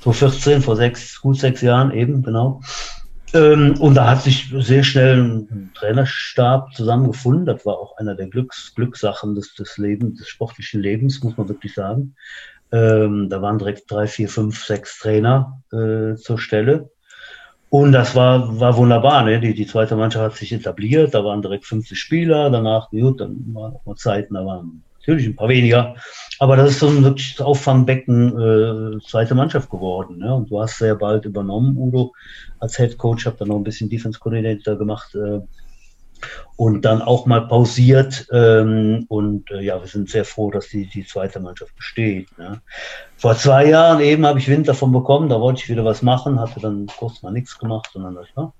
2014, 0.00 0.62
vor 0.62 0.76
sechs, 0.76 1.20
gut 1.20 1.38
sechs 1.38 1.60
Jahren 1.60 1.92
eben, 1.92 2.22
genau. 2.22 2.60
Ähm, 3.32 3.76
und 3.78 3.94
da 3.94 4.10
hat 4.10 4.22
sich 4.22 4.52
sehr 4.58 4.82
schnell 4.82 5.22
ein 5.22 5.70
Trainerstab 5.74 6.74
zusammengefunden. 6.74 7.46
Das 7.46 7.64
war 7.64 7.78
auch 7.78 7.96
einer 7.96 8.14
der 8.14 8.26
Glücks, 8.26 8.74
Glückssachen 8.74 9.34
des, 9.34 9.54
des 9.54 9.78
Lebens, 9.78 10.18
des 10.18 10.28
sportlichen 10.28 10.80
Lebens, 10.80 11.22
muss 11.22 11.36
man 11.36 11.48
wirklich 11.48 11.74
sagen. 11.74 12.16
Ähm, 12.72 13.28
da 13.28 13.42
waren 13.42 13.58
direkt 13.58 13.90
drei, 13.90 14.06
vier, 14.06 14.28
fünf, 14.28 14.64
sechs 14.64 14.98
Trainer 14.98 15.62
äh, 15.72 16.16
zur 16.16 16.38
Stelle. 16.38 16.90
Und 17.68 17.92
das 17.92 18.16
war, 18.16 18.58
war 18.58 18.76
wunderbar. 18.76 19.24
Ne? 19.24 19.40
Die, 19.40 19.54
die 19.54 19.66
zweite 19.66 19.94
Mannschaft 19.94 20.24
hat 20.24 20.36
sich 20.36 20.52
etabliert. 20.52 21.14
Da 21.14 21.24
waren 21.24 21.40
direkt 21.40 21.66
50 21.66 21.98
Spieler. 21.98 22.50
Danach, 22.50 22.90
gut, 22.90 23.20
dann 23.20 23.54
waren 23.54 23.74
auch 23.74 23.86
mal 23.86 23.96
Zeiten, 23.96 24.34
da 24.34 24.44
waren 24.44 24.82
natürlich 25.00 25.26
ein 25.26 25.36
paar 25.36 25.48
weniger. 25.48 25.94
Aber 26.38 26.56
das 26.56 26.70
ist 26.70 26.78
so 26.78 26.88
ein 26.88 27.04
wirklich 27.04 27.40
Auffangbecken 27.40 28.98
äh, 28.98 29.06
zweite 29.06 29.34
Mannschaft 29.34 29.68
geworden. 29.68 30.18
Ne? 30.18 30.34
Und 30.34 30.50
du 30.50 30.60
hast 30.60 30.78
sehr 30.78 30.94
bald 30.94 31.24
übernommen, 31.24 31.76
Udo, 31.76 32.14
als 32.60 32.76
Head 32.76 32.96
Coach. 32.96 33.26
Habe 33.26 33.36
dann 33.38 33.48
noch 33.48 33.56
ein 33.56 33.64
bisschen 33.64 33.90
Defense 33.90 34.18
Coordinator 34.18 34.76
gemacht. 34.76 35.14
Äh, 35.14 35.40
und 36.56 36.84
dann 36.84 37.02
auch 37.02 37.26
mal 37.26 37.46
pausiert. 37.46 38.26
Ähm, 38.32 39.06
und 39.08 39.50
äh, 39.50 39.62
ja, 39.62 39.80
wir 39.80 39.88
sind 39.88 40.10
sehr 40.10 40.24
froh, 40.24 40.50
dass 40.50 40.68
die, 40.68 40.86
die 40.86 41.04
zweite 41.04 41.40
Mannschaft 41.40 41.74
besteht. 41.76 42.28
Ne? 42.38 42.60
Vor 43.16 43.36
zwei 43.36 43.68
Jahren 43.68 44.00
eben 44.00 44.26
habe 44.26 44.38
ich 44.38 44.48
Wind 44.48 44.68
davon 44.68 44.92
bekommen, 44.92 45.28
da 45.28 45.40
wollte 45.40 45.62
ich 45.62 45.68
wieder 45.68 45.84
was 45.84 46.02
machen, 46.02 46.40
hatte 46.40 46.60
dann 46.60 46.86
kurz 46.86 47.22
mal 47.22 47.32
nichts 47.32 47.58
gemacht 47.58 47.90
und 47.94 48.02
dann 48.04 48.14
dachte 48.14 48.28
ich, 48.30 48.36
ja, 48.36 48.52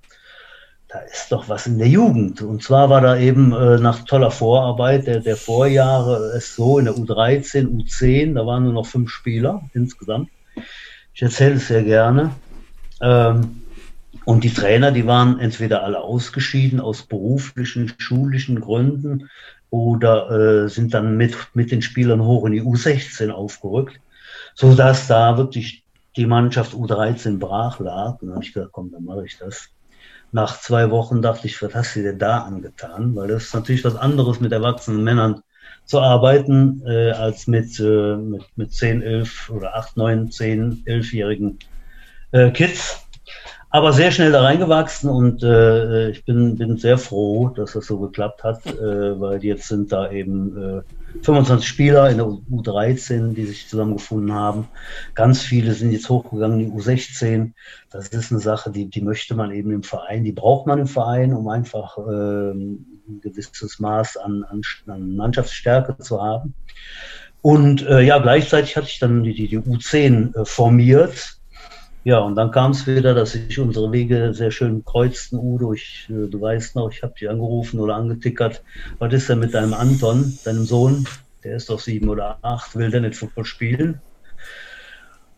da 0.92 0.98
ist 1.00 1.30
doch 1.30 1.48
was 1.48 1.68
in 1.68 1.78
der 1.78 1.86
Jugend. 1.86 2.42
Und 2.42 2.62
zwar 2.62 2.90
war 2.90 3.00
da 3.00 3.16
eben 3.16 3.52
äh, 3.52 3.78
nach 3.78 4.04
toller 4.04 4.30
Vorarbeit 4.32 5.06
der, 5.06 5.20
der 5.20 5.36
Vorjahre 5.36 6.32
es 6.36 6.56
so 6.56 6.78
in 6.78 6.86
der 6.86 6.94
U13, 6.94 7.68
U10, 7.68 8.34
da 8.34 8.44
waren 8.44 8.64
nur 8.64 8.72
noch 8.72 8.86
fünf 8.86 9.10
Spieler 9.10 9.62
insgesamt. 9.72 10.30
Ich 11.14 11.22
erzähle 11.22 11.54
es 11.54 11.68
sehr 11.68 11.84
gerne. 11.84 12.32
Ähm, 13.00 13.62
und 14.24 14.42
die 14.42 14.52
Trainer, 14.52 14.90
die 14.90 15.06
waren 15.06 15.38
entweder 15.38 15.84
alle 15.84 16.00
ausgeschieden 16.00 16.80
aus 16.80 17.02
beruflichen, 17.02 17.92
schulischen 17.98 18.60
Gründen 18.60 19.30
oder 19.70 20.64
äh, 20.64 20.68
sind 20.68 20.92
dann 20.92 21.16
mit, 21.16 21.36
mit 21.54 21.70
den 21.70 21.82
Spielern 21.82 22.22
hoch 22.22 22.44
in 22.46 22.52
die 22.52 22.62
U16 22.62 23.30
aufgerückt, 23.30 24.00
sodass 24.56 25.06
da 25.06 25.36
wirklich 25.38 25.84
die 26.16 26.26
Mannschaft 26.26 26.74
U13 26.74 27.38
brach 27.38 27.78
lag. 27.78 28.20
Und 28.20 28.28
dann 28.28 28.34
habe 28.34 28.44
ich 28.44 28.52
gesagt, 28.52 28.72
komm, 28.72 28.90
dann 28.90 29.04
mache 29.04 29.24
ich 29.24 29.38
das 29.38 29.68
nach 30.32 30.60
zwei 30.60 30.90
Wochen 30.90 31.22
dachte 31.22 31.46
ich, 31.46 31.60
was 31.62 31.74
hast 31.74 31.96
du 31.96 32.02
dir 32.02 32.14
da 32.14 32.42
angetan? 32.42 33.14
Weil 33.16 33.28
das 33.28 33.44
ist 33.44 33.54
natürlich 33.54 33.84
was 33.84 33.96
anderes, 33.96 34.40
mit 34.40 34.52
erwachsenen 34.52 35.02
Männern 35.02 35.42
zu 35.84 36.00
arbeiten, 36.00 36.82
äh, 36.86 37.10
als 37.10 37.46
mit, 37.46 37.80
äh, 37.80 38.16
mit, 38.16 38.44
mit 38.56 38.72
10, 38.72 39.02
11 39.02 39.50
oder 39.50 39.76
8, 39.76 39.96
9, 39.96 40.30
10, 40.30 40.84
11-jährigen 40.86 41.58
äh, 42.32 42.50
Kids. 42.50 43.06
Aber 43.70 43.92
sehr 43.92 44.10
schnell 44.10 44.32
da 44.32 44.42
reingewachsen 44.42 45.08
und 45.08 45.42
äh, 45.44 46.10
ich 46.10 46.24
bin, 46.24 46.56
bin 46.56 46.76
sehr 46.76 46.98
froh, 46.98 47.50
dass 47.50 47.72
das 47.72 47.86
so 47.86 47.98
geklappt 48.00 48.42
hat, 48.42 48.66
äh, 48.66 49.20
weil 49.20 49.44
jetzt 49.44 49.68
sind 49.68 49.92
da 49.92 50.10
eben 50.10 50.56
äh, 50.78 50.82
25 51.22 51.66
Spieler 51.66 52.10
in 52.10 52.18
der 52.18 52.26
U13, 52.26 53.34
die 53.34 53.46
sich 53.46 53.68
zusammengefunden 53.68 54.32
haben. 54.32 54.68
Ganz 55.14 55.42
viele 55.42 55.74
sind 55.74 55.92
jetzt 55.92 56.08
hochgegangen 56.08 56.60
in 56.60 56.70
die 56.70 56.72
U16. 56.72 57.52
Das 57.90 58.08
ist 58.08 58.30
eine 58.30 58.40
Sache, 58.40 58.70
die, 58.70 58.88
die 58.88 59.00
möchte 59.00 59.34
man 59.34 59.50
eben 59.50 59.70
im 59.72 59.82
Verein, 59.82 60.24
die 60.24 60.32
braucht 60.32 60.66
man 60.66 60.78
im 60.78 60.86
Verein, 60.86 61.34
um 61.34 61.48
einfach 61.48 61.98
äh, 61.98 62.52
ein 62.52 63.20
gewisses 63.22 63.78
Maß 63.80 64.16
an, 64.18 64.44
an, 64.44 64.62
an 64.86 65.16
Mannschaftsstärke 65.16 65.98
zu 65.98 66.22
haben. 66.22 66.54
Und 67.42 67.82
äh, 67.86 68.02
ja, 68.02 68.18
gleichzeitig 68.18 68.76
hatte 68.76 68.88
ich 68.88 68.98
dann 68.98 69.22
die, 69.22 69.34
die, 69.34 69.48
die 69.48 69.58
U10 69.58 70.36
äh, 70.36 70.44
formiert 70.44 71.39
ja, 72.04 72.18
und 72.18 72.34
dann 72.34 72.50
kam 72.50 72.70
es 72.70 72.86
wieder, 72.86 73.14
dass 73.14 73.32
sich 73.32 73.58
unsere 73.58 73.92
Wege 73.92 74.32
sehr 74.32 74.50
schön 74.50 74.84
kreuzten. 74.84 75.38
Udo, 75.38 75.74
ich, 75.74 76.08
äh, 76.08 76.28
du 76.28 76.40
weißt 76.40 76.76
noch, 76.76 76.90
ich 76.90 77.02
habe 77.02 77.12
dich 77.12 77.28
angerufen 77.28 77.78
oder 77.78 77.96
angetickert. 77.96 78.62
Was 78.98 79.12
ist 79.12 79.28
denn 79.28 79.40
mit 79.40 79.52
deinem 79.52 79.74
Anton, 79.74 80.38
deinem 80.44 80.64
Sohn? 80.64 81.06
Der 81.44 81.56
ist 81.56 81.68
doch 81.68 81.80
sieben 81.80 82.08
oder 82.08 82.38
acht, 82.42 82.74
will 82.76 82.90
der 82.90 83.02
nicht 83.02 83.16
Football 83.16 83.44
spielen? 83.44 84.00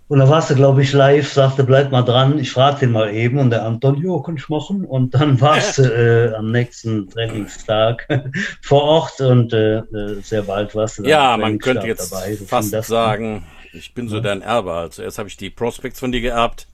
Und 0.08 0.18
da 0.18 0.28
warst 0.28 0.50
du, 0.50 0.54
glaube 0.54 0.82
ich, 0.82 0.92
live, 0.92 1.32
sagte, 1.32 1.64
bleib 1.64 1.90
mal 1.90 2.02
dran, 2.02 2.38
ich 2.38 2.52
frage 2.52 2.80
den 2.80 2.92
mal 2.92 3.14
eben. 3.14 3.38
Und 3.38 3.50
der 3.50 3.64
Anton, 3.64 3.96
jo, 3.96 4.20
kann 4.20 4.36
ich 4.36 4.48
machen. 4.48 4.84
Und 4.84 5.14
dann 5.14 5.40
warst 5.40 5.78
du 5.78 5.82
äh, 5.82 6.34
am 6.34 6.52
nächsten 6.52 7.08
Trainingstag 7.08 8.06
vor 8.62 8.82
Ort 8.82 9.20
und 9.20 9.52
äh, 9.52 9.78
äh 9.78 10.20
sehr 10.22 10.42
bald 10.42 10.74
warst 10.74 10.98
du 10.98 11.02
dann 11.02 11.10
Ja, 11.10 11.36
man 11.36 11.58
könnte 11.58 11.86
jetzt 11.86 12.12
dabei. 12.12 12.36
fast 12.36 12.70
sagen, 12.84 13.44
ich 13.72 13.94
bin 13.94 14.08
so 14.08 14.16
ja. 14.16 14.22
dein 14.22 14.42
Erbe. 14.42 14.72
Also 14.72 15.02
erst 15.02 15.18
habe 15.18 15.28
ich 15.28 15.36
die 15.36 15.50
Prospects 15.50 16.00
von 16.00 16.12
dir 16.12 16.20
geerbt. 16.20 16.66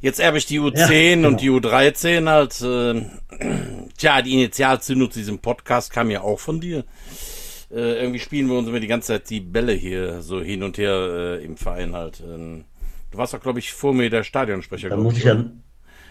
Jetzt 0.00 0.18
erbe 0.18 0.38
ich 0.38 0.46
die 0.46 0.60
U10 0.60 0.78
ja, 0.78 0.88
genau. 0.88 1.28
und 1.28 1.40
die 1.40 1.50
U13 1.50 2.28
halt. 2.28 2.60
Äh, 2.62 3.86
tja, 3.98 4.22
die 4.22 4.32
Initialzündung 4.32 5.10
zu 5.10 5.18
diesem 5.18 5.40
Podcast 5.40 5.92
kam 5.92 6.10
ja 6.10 6.22
auch 6.22 6.38
von 6.38 6.60
dir. 6.60 6.84
Äh, 7.70 8.00
irgendwie 8.00 8.18
spielen 8.18 8.48
wir 8.48 8.58
uns 8.58 8.68
immer 8.68 8.80
die 8.80 8.86
ganze 8.86 9.08
Zeit 9.08 9.30
die 9.30 9.40
Bälle 9.40 9.72
hier 9.72 10.22
so 10.22 10.40
hin 10.40 10.62
und 10.62 10.78
her 10.78 11.38
äh, 11.40 11.44
im 11.44 11.56
Verein 11.56 11.94
halt. 11.94 12.20
Ähm, 12.20 12.64
du 13.10 13.18
warst 13.18 13.34
doch, 13.34 13.40
glaube 13.40 13.58
ich, 13.58 13.72
vor 13.72 13.92
mir 13.92 14.08
der 14.08 14.24
Stadionsprecher. 14.24 14.88
Da 14.88 14.96
muss 14.96 15.16
ich 15.16 15.24
dann. 15.24 15.62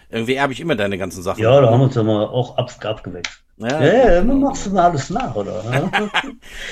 Irgendwie 0.08 0.34
erbe 0.34 0.52
ich 0.52 0.60
immer 0.60 0.74
deine 0.74 0.98
ganzen 0.98 1.22
Sachen. 1.22 1.42
Ja, 1.42 1.60
da 1.60 1.70
haben 1.70 1.80
wir 1.80 1.84
uns 1.84 1.94
ja 1.94 2.02
mal 2.02 2.26
auch 2.26 2.56
ab, 2.58 2.72
abgewechselt. 2.84 3.42
Ja, 3.60 3.84
ja, 3.84 4.12
ja 4.14 4.22
machst 4.22 4.66
du 4.66 4.70
mir 4.70 4.82
alles 4.82 5.10
nach, 5.10 5.34
oder? 5.34 5.62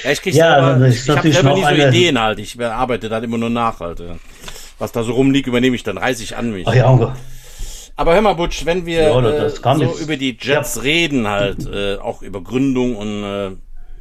ja, 0.05 0.11
ich 0.11 0.23
krieg 0.23 0.35
ja, 0.35 0.57
aber, 0.57 0.87
ich, 0.87 1.03
ich 1.03 1.09
habe 1.09 1.33
selber 1.33 1.55
nie 1.55 1.63
so 1.63 1.89
Ideen 1.89 2.19
halt. 2.19 2.39
Ich 2.39 2.59
arbeite 2.61 3.09
dann 3.09 3.23
immer 3.25 3.37
nur 3.37 3.51
nach 3.51 3.81
halt. 3.81 4.03
Was 4.79 4.93
da 4.93 5.03
so 5.03 5.13
rumliegt, 5.13 5.47
übernehme 5.47 5.77
ich 5.77 5.83
dann, 5.83 5.99
reiße 5.99 6.23
ich 6.23 6.37
an 6.37 6.53
mich. 6.53 6.67
Ach 6.67 6.75
ja, 6.75 7.15
aber 7.99 8.15
hör 8.15 8.21
mal, 8.23 8.35
Butch, 8.35 8.65
wenn 8.65 8.87
wir 8.87 9.03
ja, 9.03 9.19
äh, 9.19 9.51
so 9.51 9.73
jetzt. 9.75 10.01
über 10.01 10.17
die 10.17 10.39
Jets 10.41 10.77
ja. 10.77 10.83
reden 10.83 11.27
halt, 11.27 11.67
äh, 11.67 11.97
auch 11.97 12.23
über 12.23 12.41
Gründung 12.45 12.95
und 12.95 13.25
äh, 13.25 13.51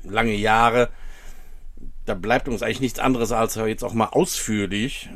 lange 0.07 0.35
Jahre, 0.35 0.89
da 2.05 2.13
bleibt 2.13 2.47
uns 2.47 2.61
eigentlich 2.61 2.79
nichts 2.79 2.99
anderes, 2.99 3.31
als 3.31 3.55
jetzt 3.55 3.83
auch 3.83 3.95
mal 3.95 4.09
ausführlich 4.11 5.09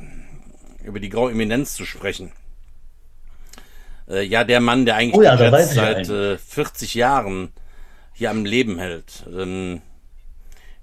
über 0.83 0.99
die 0.99 1.09
Graue 1.09 1.29
Eminenz 1.29 1.75
zu 1.75 1.85
sprechen. 1.85 2.31
Äh, 4.09 4.23
ja, 4.23 4.43
der 4.43 4.61
Mann, 4.61 4.87
der 4.87 4.95
eigentlich 4.95 5.15
oh 5.15 5.21
ja, 5.21 5.35
die 5.35 5.43
Jets 5.43 5.75
seit 5.75 6.09
äh, 6.09 6.39
40 6.39 6.95
Jahren 6.95 7.53
hier 8.21 8.29
am 8.29 8.45
Leben 8.45 8.77
hält. 8.77 9.25
Ähm, 9.35 9.81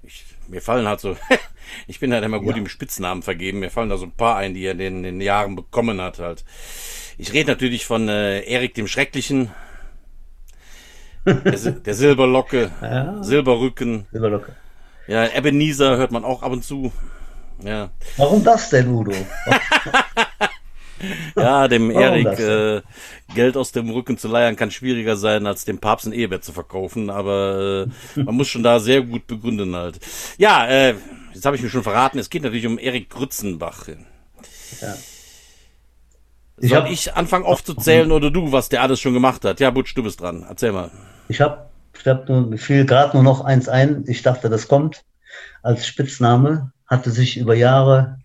ich, 0.03 0.25
mir 0.49 0.61
fallen 0.61 0.89
halt 0.89 0.99
so, 0.99 1.15
ich 1.87 2.01
bin 2.01 2.13
halt 2.13 2.25
immer 2.25 2.41
gut 2.41 2.55
ja. 2.55 2.57
im 2.57 2.67
Spitznamen 2.67 3.23
vergeben, 3.23 3.59
mir 3.59 3.69
fallen 3.69 3.89
da 3.89 3.95
so 3.95 4.05
ein 4.05 4.11
paar 4.11 4.35
ein, 4.35 4.53
die 4.53 4.65
er 4.65 4.77
in 4.77 5.03
den 5.03 5.21
Jahren 5.21 5.55
bekommen 5.55 6.01
hat 6.01 6.19
halt. 6.19 6.43
Ich 7.17 7.31
rede 7.31 7.51
natürlich 7.51 7.85
von 7.85 8.09
äh, 8.09 8.41
Erik 8.41 8.73
dem 8.73 8.89
Schrecklichen, 8.89 9.51
der, 11.25 11.71
der 11.71 11.93
Silberlocke, 11.93 12.71
ja. 12.81 13.23
Silberrücken. 13.23 14.05
Silberlocke. 14.11 14.57
Ja, 15.07 15.25
Ebenezer 15.33 15.95
hört 15.95 16.11
man 16.11 16.25
auch 16.25 16.43
ab 16.43 16.51
und 16.51 16.65
zu. 16.65 16.91
Ja. 17.63 17.89
Warum 18.17 18.43
das 18.43 18.69
denn, 18.69 18.89
Udo? 18.89 19.13
ja, 21.35 21.67
dem 21.69 21.91
Erik 21.91 22.39
äh, 22.39 22.81
Geld 23.33 23.57
aus 23.57 23.71
dem 23.71 23.89
Rücken 23.89 24.17
zu 24.17 24.27
leiern 24.27 24.55
kann 24.55 24.71
schwieriger 24.71 25.15
sein, 25.15 25.45
als 25.45 25.65
dem 25.65 25.79
Papst 25.79 26.07
ein 26.07 26.13
Ehebett 26.13 26.43
zu 26.43 26.51
verkaufen, 26.51 27.09
aber 27.09 27.87
äh, 28.15 28.19
man 28.21 28.35
muss 28.35 28.47
schon 28.47 28.63
da 28.63 28.79
sehr 28.79 29.01
gut 29.01 29.27
begründen 29.27 29.75
halt. 29.75 29.99
Ja, 30.37 30.67
äh, 30.67 30.95
jetzt 31.33 31.45
habe 31.45 31.55
ich 31.55 31.61
mir 31.61 31.69
schon 31.69 31.83
verraten, 31.83 32.19
es 32.19 32.29
geht 32.29 32.43
natürlich 32.43 32.67
um 32.67 32.79
Erik 32.79 33.09
Grützenbach. 33.09 33.87
Ja. 34.81 34.95
Ich 36.61 36.69
Soll 36.69 36.79
hab, 36.79 36.91
ich 36.91 37.15
anfangen 37.15 37.45
aufzuzählen 37.45 38.11
oder 38.11 38.31
du, 38.31 38.51
was 38.51 38.69
der 38.69 38.81
alles 38.81 38.99
schon 38.99 39.13
gemacht 39.13 39.45
hat? 39.45 39.59
Ja, 39.59 39.71
Butsch, 39.71 39.95
du 39.95 40.03
bist 40.03 40.19
dran. 40.19 40.45
Erzähl 40.47 40.71
mal. 40.71 40.91
Ich 41.29 41.39
habe 41.39 41.69
ich 41.97 42.05
hab 42.05 42.27
nur, 42.27 42.57
fiel 42.57 42.85
gerade 42.85 43.15
nur 43.15 43.23
noch 43.23 43.41
eins 43.41 43.69
ein. 43.69 44.03
Ich 44.07 44.21
dachte, 44.21 44.49
das 44.49 44.67
kommt 44.67 45.03
als 45.61 45.87
Spitzname. 45.87 46.71
Hatte 46.85 47.11
sich 47.11 47.37
über 47.37 47.55
Jahre 47.55 48.18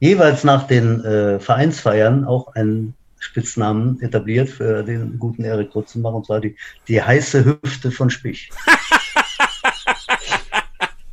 jeweils 0.00 0.44
nach 0.44 0.66
den 0.66 1.04
äh, 1.04 1.38
Vereinsfeiern 1.40 2.24
auch 2.24 2.54
einen 2.54 2.94
Spitznamen 3.18 4.00
etabliert 4.02 4.48
für 4.48 4.82
den 4.82 5.18
guten 5.18 5.44
Erik 5.44 5.72
Krutzenbach, 5.72 6.12
und 6.12 6.26
zwar 6.26 6.40
die, 6.40 6.56
die 6.88 7.02
heiße 7.02 7.44
Hüfte 7.44 7.90
von 7.90 8.10
Spich. 8.10 8.50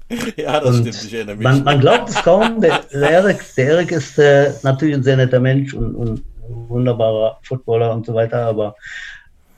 ja, 0.35 0.59
das 0.59 0.69
und 0.69 0.87
stimmt, 0.87 1.05
ich 1.05 1.13
erinnere 1.13 1.35
mich. 1.37 1.43
Man, 1.43 1.63
man 1.63 1.79
glaubt 1.79 2.09
es 2.09 2.15
kaum, 2.15 2.61
der, 2.61 2.79
der 2.91 3.09
Erik, 3.09 3.39
der 3.55 3.65
Erik 3.65 3.91
ist 3.91 4.19
äh, 4.19 4.53
natürlich 4.63 4.95
ein 4.95 5.03
sehr 5.03 5.17
netter 5.17 5.39
Mensch 5.39 5.73
und, 5.73 5.95
und 5.95 6.23
wunderbarer 6.47 7.39
Footballer 7.43 7.93
und 7.93 8.05
so 8.05 8.13
weiter, 8.13 8.45
aber 8.45 8.75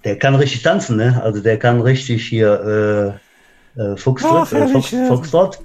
der 0.04 0.18
kann 0.18 0.36
richtig 0.36 0.62
tanzen, 0.62 0.98
ne? 0.98 1.20
Also 1.24 1.42
der 1.42 1.58
kann 1.58 1.82
richtig 1.82 2.26
hier 2.28 3.18
äh, 3.76 3.82
äh, 3.82 3.98
Fuchstrott, 3.98 4.52
äh, 4.54 4.68
Fuchs, 4.68 4.96
Foxtrot. 5.08 5.60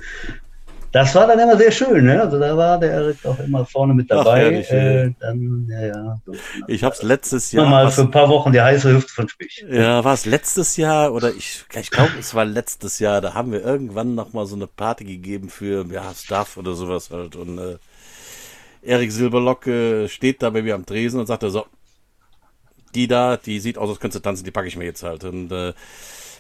Das 0.93 1.15
war 1.15 1.27
dann 1.27 1.39
immer 1.39 1.57
sehr 1.57 1.71
schön, 1.71 2.05
ne? 2.05 2.21
Also 2.21 2.39
da 2.39 2.57
war 2.57 2.79
der 2.79 2.91
Erik 2.91 3.25
auch 3.25 3.39
immer 3.39 3.65
vorne 3.65 3.95
mit 3.95 4.11
dabei. 4.11 4.31
Ach, 4.31 4.37
ehrlich, 4.39 4.71
äh, 4.71 5.15
dann, 5.21 5.69
ja, 5.71 5.87
ja, 5.87 6.21
so. 6.27 6.33
Ich 6.67 6.83
habe 6.83 6.95
es 6.95 7.03
letztes 7.03 7.53
Jahr. 7.53 7.69
Mal 7.69 7.91
für 7.91 8.03
ein 8.03 8.11
paar 8.11 8.29
Wochen 8.29 8.51
die 8.51 8.61
heiße 8.61 8.93
Hüfte 8.93 9.13
von 9.13 9.29
Spich. 9.29 9.65
Ja, 9.71 10.03
war 10.05 10.15
es 10.15 10.27
letztes 10.27 10.77
Jahr 10.77 11.13
oder 11.13 11.31
ich, 11.31 11.65
ich 11.79 11.91
glaube, 11.91 12.13
es 12.19 12.35
war 12.35 12.45
letztes 12.45 12.99
Jahr. 12.99 13.21
Da 13.21 13.35
haben 13.35 13.53
wir 13.53 13.65
irgendwann 13.65 14.17
noch 14.17 14.33
mal 14.33 14.47
so 14.47 14.57
eine 14.57 14.67
Party 14.67 15.05
gegeben 15.05 15.49
für 15.49 15.87
ja 15.93 16.13
Staff 16.13 16.57
oder 16.57 16.75
sowas 16.75 17.11
halt 17.11 17.37
und 17.37 17.59
äh, 17.59 17.77
Erik 18.83 19.13
Silberlocke 19.13 20.09
steht 20.09 20.43
da 20.43 20.51
bei 20.51 20.63
mir 20.63 20.75
am 20.75 20.87
Tresen 20.87 21.21
und 21.21 21.27
sagt 21.27 21.43
so, 21.43 21.67
die 22.95 23.07
da, 23.07 23.37
die 23.37 23.61
sieht 23.61 23.79
aus, 23.79 23.91
als 23.91 24.01
könnte 24.01 24.19
sie 24.19 24.23
tanzen, 24.23 24.45
die 24.45 24.51
packe 24.51 24.69
ich 24.69 24.77
mir 24.77 24.85
jetzt 24.85 25.03
halt. 25.03 25.25
Und 25.25 25.53
äh, 25.53 25.73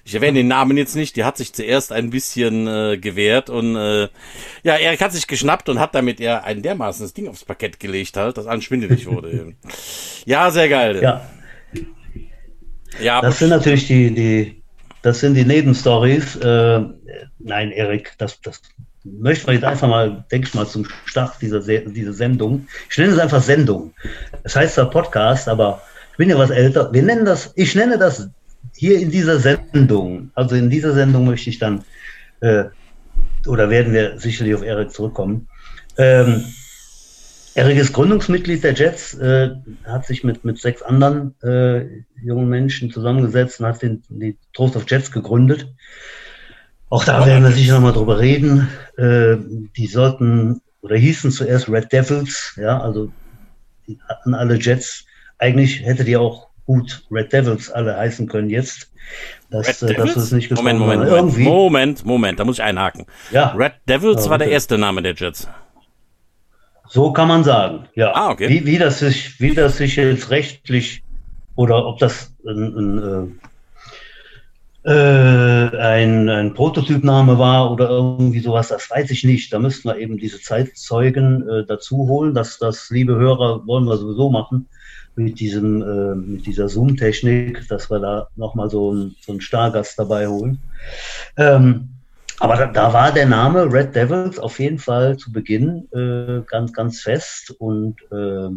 ich 0.05 0.15
erwähne 0.15 0.39
den 0.39 0.49
Namen 0.49 0.77
jetzt 0.77 0.97
nicht, 0.97 1.17
die 1.17 1.25
hat 1.25 1.37
sich 1.37 1.53
zuerst 1.53 1.93
ein 1.93 2.11
bisschen 2.11 2.67
äh, 2.67 2.99
gewehrt 2.99 3.51
und 3.51 3.77
äh, 3.77 4.09
ja, 4.63 4.77
Erik 4.77 5.01
hat 5.01 5.13
sich 5.13 5.27
geschnappt 5.27 5.69
und 5.69 5.79
hat 5.79 5.95
damit 5.95 6.21
er 6.21 6.45
ein 6.45 6.63
dermaßen 6.63 7.05
das 7.05 7.15
Ding 7.15 7.29
aufs 7.29 7.45
Parkett 7.45 7.81
gelegt 7.81 8.17
halt, 8.17 8.37
dass 8.37 8.47
allen 8.47 8.63
schwindelig 8.63 9.07
wurde. 9.07 9.55
ja, 10.27 10.51
sehr 10.51 10.69
geil. 10.69 11.01
Ja. 11.03 11.31
Ja, 12.99 13.21
das 13.21 13.39
sind 13.39 13.51
natürlich 13.51 13.87
die, 13.87 14.13
die, 14.13 14.63
das 15.03 15.21
sind 15.21 15.35
die 15.35 15.45
Nebenstories. 15.45 16.37
Äh, 16.37 16.81
nein, 17.39 17.71
Erik, 17.71 18.15
das, 18.19 18.41
das 18.41 18.61
möchten 19.05 19.47
wir 19.47 19.55
jetzt 19.55 19.65
einfach 19.65 19.89
mal, 19.89 20.25
denke 20.31 20.49
ich 20.49 20.55
mal, 20.55 20.67
zum 20.67 20.87
Start 21.05 21.41
dieser, 21.41 21.61
dieser 21.61 22.13
Sendung. 22.13 22.67
Ich 22.91 22.99
nenne 22.99 23.13
es 23.13 23.19
einfach 23.19 23.43
Sendung. 23.43 23.95
Das 24.43 24.57
heißt 24.57 24.75
zwar 24.75 24.91
Podcast, 24.91 25.49
aber 25.49 25.83
ich 26.13 26.17
bin 26.19 26.31
ja 26.31 26.39
was 26.39 26.51
älter. 26.51 26.93
Wir 26.93 27.03
nennen 27.03 27.25
das, 27.25 27.53
ich 27.57 27.75
nenne 27.75 27.97
das 27.97 28.29
hier 28.81 28.99
in 28.99 29.11
dieser 29.11 29.39
Sendung. 29.39 30.31
Also 30.35 30.55
in 30.55 30.71
dieser 30.71 30.95
Sendung 30.95 31.27
möchte 31.27 31.51
ich 31.51 31.59
dann, 31.59 31.85
äh, 32.41 32.65
oder 33.47 33.69
werden 33.69 33.93
wir 33.93 34.19
sicherlich 34.19 34.55
auf 34.55 34.63
Erik 34.63 34.91
zurückkommen. 34.91 35.49
Ähm, 35.99 36.47
Erik 37.55 37.77
ist 37.77 37.93
Gründungsmitglied 37.93 38.65
der 38.65 38.73
Jets, 38.73 39.13
äh, 39.19 39.51
hat 39.85 40.07
sich 40.07 40.25
mit, 40.25 40.47
mit 40.47 40.59
sechs 40.59 40.81
anderen 40.81 41.35
äh, 41.43 42.05
jungen 42.23 42.49
Menschen 42.49 42.91
zusammengesetzt 42.91 43.61
und 43.61 43.67
hat 43.67 43.83
den, 43.83 44.03
die 44.09 44.39
Trost 44.55 44.77
of 44.77 44.87
Jets 44.89 45.13
gegründet. 45.13 45.69
Auch 46.89 47.05
da 47.05 47.27
werden 47.27 47.45
wir 47.45 47.53
sicher 47.53 47.75
nochmal 47.75 47.93
drüber 47.93 48.19
reden. 48.19 48.67
Äh, 48.97 49.37
die 49.77 49.89
sollten 49.89 50.63
oder 50.81 50.97
hießen 50.97 51.33
zuerst 51.33 51.69
Red 51.69 51.93
Devils, 51.93 52.55
ja, 52.57 52.81
also 52.81 53.13
hatten 54.09 54.33
alle 54.33 54.55
Jets. 54.55 55.05
Eigentlich 55.37 55.85
hätte 55.85 56.05
die 56.05 56.17
auch 56.17 56.49
gut 56.71 57.03
Red 57.11 57.33
Devils 57.33 57.69
alle 57.71 57.97
heißen 57.97 58.29
können 58.29 58.49
jetzt. 58.49 58.93
Das, 59.51 59.83
Red 59.83 59.91
äh, 59.91 59.95
das 59.95 60.17
ist 60.17 60.33
nicht 60.33 60.53
Moment, 60.53 60.79
Moment, 60.79 61.11
Moment, 61.11 61.39
Moment, 61.39 62.05
Moment, 62.05 62.39
da 62.39 62.45
muss 62.45 62.59
ich 62.59 62.63
einhaken. 62.63 63.07
Ja. 63.33 63.53
Red 63.57 63.73
Devils 63.89 64.25
ja, 64.25 64.31
war 64.31 64.39
der 64.39 64.51
erste 64.51 64.79
Name 64.79 65.03
der 65.03 65.15
Jets. 65.15 65.49
So 66.89 67.13
kann 67.13 67.27
man 67.27 67.43
sagen, 67.43 67.89
ja. 67.95 68.13
Ah, 68.15 68.31
okay. 68.31 68.49
Wie, 68.49 68.67
wie, 68.67 68.79
das, 68.79 69.01
sich, 69.01 69.41
wie 69.41 69.53
das 69.53 69.79
sich 69.79 69.97
jetzt 69.97 70.31
rechtlich 70.31 71.03
oder 71.57 71.87
ob 71.87 71.99
das 71.99 72.33
ein, 72.47 72.79
ein, 72.79 73.41
äh, 74.85 74.93
äh, 74.93 75.77
ein, 75.77 76.29
ein 76.29 76.55
Prototypname 76.55 77.37
war 77.37 77.73
oder 77.73 77.91
irgendwie 77.91 78.41
sowas, 78.41 78.69
das 78.69 78.89
weiß 78.89 79.11
ich 79.11 79.25
nicht. 79.25 79.53
Da 79.53 79.59
müssten 79.59 79.89
wir 79.89 79.99
eben 79.99 80.19
diese 80.19 80.41
Zeitzeugen 80.41 81.49
äh, 81.49 81.67
dazu 81.67 81.97
holen. 82.07 82.33
Das, 82.33 82.59
das, 82.59 82.91
liebe 82.91 83.17
Hörer, 83.17 83.67
wollen 83.67 83.87
wir 83.87 83.97
sowieso 83.97 84.31
machen 84.31 84.69
mit 85.17 85.41
diesem, 85.41 85.83
äh, 85.83 86.15
mit 86.15 86.47
dieser 86.47 86.69
Zoom-Technik, 86.69 87.69
dass 87.69 87.91
wir 87.91 87.99
da 87.99 88.29
nochmal 88.37 88.71
so, 88.71 88.93
ein, 88.93 89.17
so 89.21 89.33
einen 89.33 89.41
Stargast 89.41 89.99
dabei 89.99 90.29
holen. 90.29 90.59
Ähm, 91.37 91.89
aber 92.39 92.57
da, 92.57 92.67
da, 92.67 92.93
war 92.93 93.13
der 93.13 93.27
Name 93.27 93.71
Red 93.71 93.95
Devils 93.95 94.39
auf 94.39 94.59
jeden 94.59 94.79
Fall 94.79 95.19
zu 95.19 95.31
Beginn 95.31 95.89
äh, 95.93 96.43
ganz, 96.47 96.73
ganz 96.73 97.01
fest 97.01 97.55
und 97.59 98.01
äh, 98.11 98.49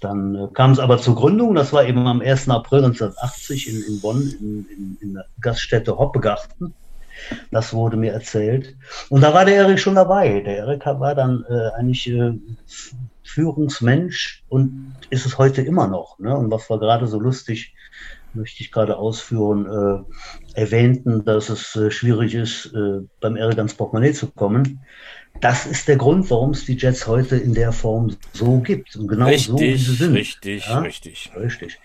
dann 0.00 0.52
kam 0.52 0.72
es 0.72 0.78
aber 0.78 0.98
zur 0.98 1.14
Gründung, 1.14 1.54
das 1.54 1.72
war 1.72 1.84
eben 1.86 2.06
am 2.06 2.20
1. 2.20 2.48
April 2.50 2.84
1980 2.84 3.68
in, 3.68 3.94
in 3.94 4.00
Bonn 4.00 4.20
in, 4.20 4.66
in, 4.68 4.98
in 5.00 5.14
der 5.14 5.26
Gaststätte 5.40 5.96
Hoppegarten. 5.96 6.74
Das 7.50 7.72
wurde 7.72 7.96
mir 7.96 8.12
erzählt. 8.12 8.76
Und 9.08 9.22
da 9.22 9.32
war 9.32 9.44
der 9.44 9.54
Erik 9.54 9.78
schon 9.78 9.94
dabei. 9.94 10.40
Der 10.40 10.58
Erik 10.58 10.84
war 10.84 11.14
dann 11.14 11.44
äh, 11.48 11.70
eigentlich 11.78 12.10
äh, 12.10 12.32
Führungsmensch 13.22 14.44
und 14.48 14.94
ist 15.14 15.26
es 15.26 15.38
heute 15.38 15.62
immer 15.62 15.86
noch. 15.86 16.18
Ne? 16.18 16.36
Und 16.36 16.50
was 16.50 16.68
war 16.68 16.78
gerade 16.78 17.06
so 17.06 17.18
lustig, 17.18 17.74
möchte 18.34 18.62
ich 18.62 18.72
gerade 18.72 18.96
ausführen, 18.96 19.66
äh, 19.66 20.60
erwähnten, 20.60 21.24
dass 21.24 21.48
es 21.48 21.76
äh, 21.76 21.90
schwierig 21.90 22.34
ist, 22.34 22.66
äh, 22.74 23.00
beim 23.20 23.36
Erik 23.36 23.58
ans 23.58 23.74
Portemonnaie 23.74 24.12
zu 24.12 24.30
kommen. 24.30 24.80
Das 25.40 25.66
ist 25.66 25.88
der 25.88 25.96
Grund, 25.96 26.30
warum 26.30 26.50
es 26.50 26.64
die 26.64 26.76
Jets 26.76 27.06
heute 27.06 27.36
in 27.36 27.54
der 27.54 27.72
Form 27.72 28.16
so 28.32 28.58
gibt. 28.60 28.96
Und 28.96 29.08
genau 29.08 29.26
richtig, 29.26 29.46
so, 29.46 29.58
wie 29.58 29.76
sie 29.76 29.94
sind. 29.94 30.14
Richtig, 30.14 30.66
ja? 30.66 30.78
richtig. 30.78 31.32
Richtig. 31.36 31.80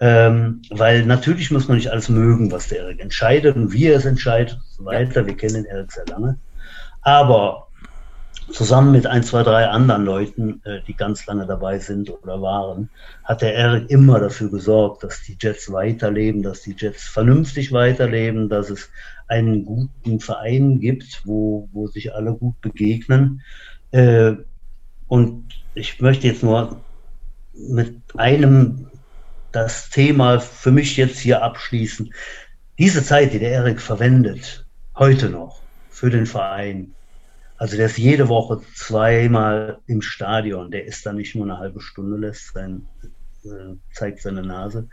Ähm, 0.00 0.62
weil 0.70 1.04
natürlich 1.04 1.50
muss 1.50 1.68
man 1.68 1.76
nicht 1.76 1.90
alles 1.90 2.08
mögen, 2.08 2.52
was 2.52 2.68
der 2.68 2.78
Erik 2.78 3.00
entscheidet 3.00 3.56
und 3.56 3.72
wie 3.72 3.86
er 3.86 3.96
es 3.96 4.04
entscheidet 4.04 4.54
und 4.54 4.76
so 4.76 4.84
weiter. 4.84 5.20
Ja. 5.20 5.26
Wir 5.26 5.36
kennen 5.36 5.54
den 5.54 5.64
Erik 5.64 5.92
sehr 5.92 6.06
lange. 6.06 6.38
Aber 7.02 7.63
zusammen 8.52 8.92
mit 8.92 9.06
ein, 9.06 9.22
zwei, 9.22 9.42
drei 9.42 9.68
anderen 9.68 10.04
Leuten, 10.04 10.60
äh, 10.64 10.80
die 10.86 10.94
ganz 10.94 11.26
lange 11.26 11.46
dabei 11.46 11.78
sind 11.78 12.10
oder 12.10 12.40
waren, 12.42 12.90
hat 13.24 13.42
der 13.42 13.54
Eric 13.54 13.90
immer 13.90 14.20
dafür 14.20 14.50
gesorgt, 14.50 15.02
dass 15.02 15.22
die 15.22 15.36
Jets 15.40 15.72
weiterleben, 15.72 16.42
dass 16.42 16.62
die 16.62 16.74
Jets 16.76 17.04
vernünftig 17.04 17.72
weiterleben, 17.72 18.48
dass 18.48 18.70
es 18.70 18.90
einen 19.28 19.64
guten 19.64 20.20
Verein 20.20 20.80
gibt, 20.80 21.22
wo, 21.24 21.68
wo 21.72 21.86
sich 21.86 22.14
alle 22.14 22.34
gut 22.34 22.60
begegnen. 22.60 23.42
Äh, 23.90 24.34
und 25.08 25.44
ich 25.74 26.00
möchte 26.00 26.26
jetzt 26.26 26.42
nur 26.42 26.80
mit 27.54 27.96
einem 28.16 28.86
das 29.52 29.88
Thema 29.90 30.40
für 30.40 30.72
mich 30.72 30.96
jetzt 30.96 31.18
hier 31.18 31.42
abschließen. 31.42 32.12
Diese 32.78 33.04
Zeit, 33.04 33.32
die 33.32 33.38
der 33.38 33.52
Erik 33.52 33.80
verwendet, 33.80 34.66
heute 34.96 35.30
noch 35.30 35.60
für 35.90 36.10
den 36.10 36.26
Verein, 36.26 36.92
also 37.56 37.76
der 37.76 37.86
ist 37.86 37.98
jede 37.98 38.28
Woche 38.28 38.60
zweimal 38.74 39.78
im 39.86 40.02
Stadion. 40.02 40.70
Der 40.70 40.84
ist 40.86 41.06
dann 41.06 41.16
nicht 41.16 41.34
nur 41.34 41.44
eine 41.44 41.58
halbe 41.58 41.80
Stunde, 41.80 42.16
lässt 42.16 42.52
sein, 42.52 42.86
äh, 43.44 43.76
zeigt 43.92 44.22
seine 44.22 44.42
Nase 44.42 44.88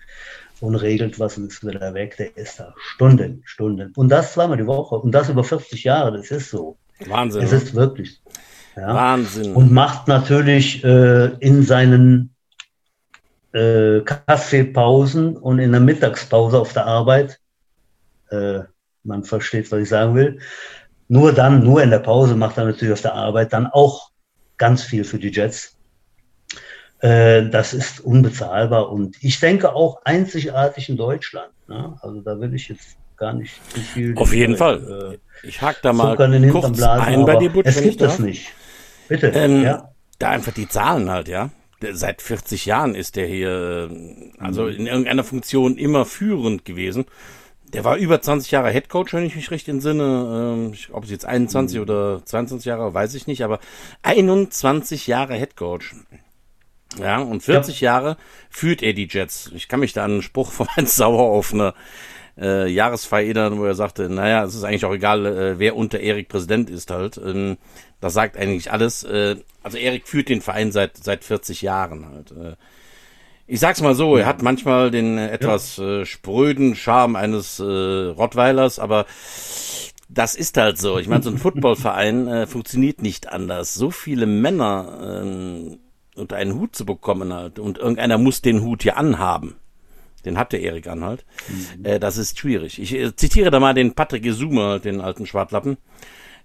und 0.60 0.76
regelt 0.76 1.20
was 1.20 1.38
und 1.38 1.52
ist 1.52 1.66
wieder 1.66 1.94
weg. 1.94 2.18
Der 2.18 2.38
ist 2.38 2.60
da 2.60 2.74
Stunden, 2.78 3.42
Stunden. 3.46 3.92
Und 3.96 4.10
das 4.10 4.34
zweimal 4.34 4.58
die 4.58 4.68
Woche. 4.68 4.96
Und 4.96 5.12
das 5.12 5.30
über 5.30 5.44
40 5.44 5.84
Jahre. 5.84 6.16
Das 6.16 6.30
ist 6.30 6.52
so. 6.52 6.78
Wahnsinn. 7.08 7.42
Es 7.42 7.52
ist 7.52 7.74
wirklich. 7.74 8.22
Ja. 8.76 8.94
Wahnsinn. 8.94 9.54
Und 9.54 9.72
macht 9.72 10.08
natürlich 10.08 10.84
äh, 10.84 11.34
in 11.40 11.64
seinen 11.64 12.36
äh, 13.54 14.02
Kaffeepausen 14.02 15.36
und 15.36 15.60
in 15.60 15.72
der 15.72 15.82
Mittagspause 15.82 16.60
auf 16.60 16.74
der 16.74 16.86
Arbeit, 16.86 17.40
äh, 18.30 18.60
man 19.04 19.24
versteht, 19.24 19.72
was 19.72 19.82
ich 19.82 19.90
sagen 19.90 20.16
will, 20.16 20.40
nur 21.12 21.34
dann, 21.34 21.62
nur 21.62 21.84
in 21.84 21.90
der 21.90 22.00
Pause 22.00 22.36
macht 22.36 22.58
er 22.58 22.64
natürlich 22.64 22.94
auf 22.94 23.02
der 23.02 23.16
Arbeit 23.16 23.52
dann 23.52 23.68
auch 23.68 24.12
ganz 24.58 24.82
viel 24.82 25.04
für 25.04 25.20
die 25.20 25.28
Jets. 25.28 25.76
Äh, 27.00 27.50
das 27.50 27.74
ist 27.74 28.00
unbezahlbar 28.00 28.90
und 28.90 29.22
ich 29.22 29.38
denke 29.42 29.76
auch 29.76 30.06
einzigartig 30.06 30.88
in 30.88 30.96
Deutschland. 30.96 31.52
Ne? 31.68 31.98
Also 32.02 32.22
da 32.22 32.40
will 32.40 32.54
ich 32.54 32.70
jetzt 32.70 32.96
gar 33.18 33.34
nicht 33.34 33.60
zu 33.74 33.82
viel. 33.82 34.14
Auf 34.16 34.34
jeden 34.34 34.56
Fall. 34.56 35.20
Äh, 35.44 35.46
ich 35.48 35.62
hake 35.62 35.80
da 35.82 35.92
mal 35.92 36.16
kurz 36.16 36.78
blasen, 36.78 37.06
ein 37.06 37.26
bei 37.26 37.36
dir, 37.36 37.50
Butch, 37.50 37.68
Es 37.68 37.82
gibt 37.82 38.00
es 38.00 38.20
nicht. 38.20 38.48
Bitte. 39.10 39.28
Ähm, 39.36 39.64
ja. 39.64 39.90
Da 40.18 40.30
einfach 40.30 40.54
die 40.54 40.70
Zahlen 40.70 41.10
halt, 41.10 41.28
ja. 41.28 41.50
Seit 41.92 42.22
40 42.22 42.66
Jahren 42.66 42.96
ist 42.96 43.18
der 43.18 43.28
hier, 43.28 43.90
äh, 43.92 44.32
also 44.40 44.68
in 44.68 44.88
irgendeiner 44.88 45.26
Funktion 45.26 45.76
immer 45.76 46.06
führend 46.06 46.64
gewesen. 46.64 47.06
Der 47.74 47.84
war 47.84 47.98
über 47.98 48.22
20 48.22 48.52
Jahre 48.52 48.70
Headcoach, 48.70 49.14
wenn 49.14 49.26
ich 49.26 49.36
mich 49.36 49.50
richtig 49.52 49.70
entsinne. 49.70 50.04
Ähm, 50.04 50.74
ob 50.92 51.06
es 51.06 51.10
jetzt 51.10 51.26
21 51.26 51.78
mhm. 51.78 51.84
oder 51.84 52.26
22 52.26 52.66
Jahre, 52.66 52.94
weiß 52.94 53.14
ich 53.16 53.28
nicht, 53.28 53.44
aber 53.44 53.60
21 54.04 55.08
Jahre 55.08 55.36
Headcoach. 55.36 55.94
Ja, 57.00 57.20
und 57.20 57.42
40 57.42 57.80
ja. 57.80 57.94
Jahre 57.94 58.18
führt 58.50 58.82
er 58.82 58.94
die 58.94 59.08
Jets. 59.10 59.52
Ich 59.56 59.68
kann 59.68 59.80
mich 59.80 59.94
da 59.94 60.04
an 60.04 60.12
einen 60.12 60.22
Spruch 60.22 60.52
von 60.52 60.68
Heinz 60.76 60.96
Sauer 60.96 61.24
auf 61.24 61.54
eine 61.54 61.74
äh, 62.38 62.68
Jahresfeier 62.68 63.24
erinnern, 63.24 63.60
wo 63.60 63.66
er 63.66 63.76
sagte, 63.76 64.10
naja, 64.10 64.44
es 64.44 64.56
ist 64.56 64.64
eigentlich 64.64 64.86
auch 64.86 64.94
egal, 64.94 65.26
äh, 65.26 65.60
wer 65.60 65.76
unter 65.76 66.00
Erik 66.00 66.28
Präsident 66.28 66.70
ist 66.70 66.92
halt. 66.92 67.18
Ähm, 67.18 67.58
das 68.02 68.14
sagt 68.14 68.36
eigentlich 68.36 68.72
alles. 68.72 69.04
Äh, 69.04 69.38
also 69.64 69.78
Erik 69.78 70.08
führt 70.08 70.30
den 70.30 70.42
Verein 70.42 70.72
seit, 70.72 70.98
seit 70.98 71.24
40 71.24 71.62
Jahren 71.62 72.08
halt. 72.10 72.32
Äh, 72.32 72.56
ich 73.52 73.60
sag's 73.60 73.82
mal 73.82 73.96
so, 73.96 74.16
er 74.16 74.28
hat 74.28 74.42
manchmal 74.42 74.92
den 74.92 75.18
äh, 75.18 75.30
etwas 75.30 75.78
äh, 75.78 76.06
spröden 76.06 76.74
Charme 76.74 77.18
eines 77.18 77.60
äh, 77.60 77.64
Rottweilers, 77.64 78.80
aber 78.80 79.06
das 80.08 80.36
ist 80.36 80.56
halt 80.56 80.78
so. 80.78 80.98
Ich 81.00 81.10
meine, 81.10 81.22
so 81.22 81.32
ein 81.32 81.38
Footballverein 81.38 82.28
äh, 82.30 82.48
funktioniert 82.48 83.02
nicht 83.02 83.28
anders. 83.28 83.74
So 83.74 83.92
viele 83.92 84.26
Männer 84.26 85.26
äh, 85.26 85.78
unter 86.16 86.38
einen 86.38 86.54
Hut 86.54 86.78
zu 86.78 86.86
bekommen 86.86 87.34
halt 87.34 87.60
und 87.60 87.78
irgendeiner 87.78 88.18
muss 88.18 88.42
den 88.42 88.62
Hut 88.62 88.84
hier 88.84 88.96
anhaben. 88.96 89.58
Den 90.24 90.38
hat 90.38 90.54
der 90.54 90.62
Erik 90.62 90.88
Anhalt. 90.88 91.26
Mhm. 91.50 91.86
Äh, 91.86 92.00
das 92.00 92.18
ist 92.18 92.40
schwierig. 92.40 92.80
Ich 92.80 92.94
äh, 92.94 93.14
zitiere 93.18 93.52
da 93.52 93.60
mal 93.60 93.74
den 93.74 93.96
Patrick 93.96 94.24
Gesumer, 94.24 94.80
den 94.80 95.02
alten 95.02 95.26
Schwartlappen, 95.26 95.76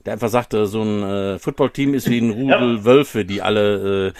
der 0.04 0.14
einfach 0.14 0.28
sagte, 0.28 0.66
so 0.66 0.82
ein 0.82 1.02
äh, 1.04 1.38
Footballteam 1.38 1.94
ist 1.94 2.10
wie 2.10 2.18
ein 2.18 2.30
Rudel 2.32 2.76
ja. 2.78 2.84
Wölfe, 2.84 3.24
die 3.24 3.42
alle 3.42 4.08
äh, 4.08 4.12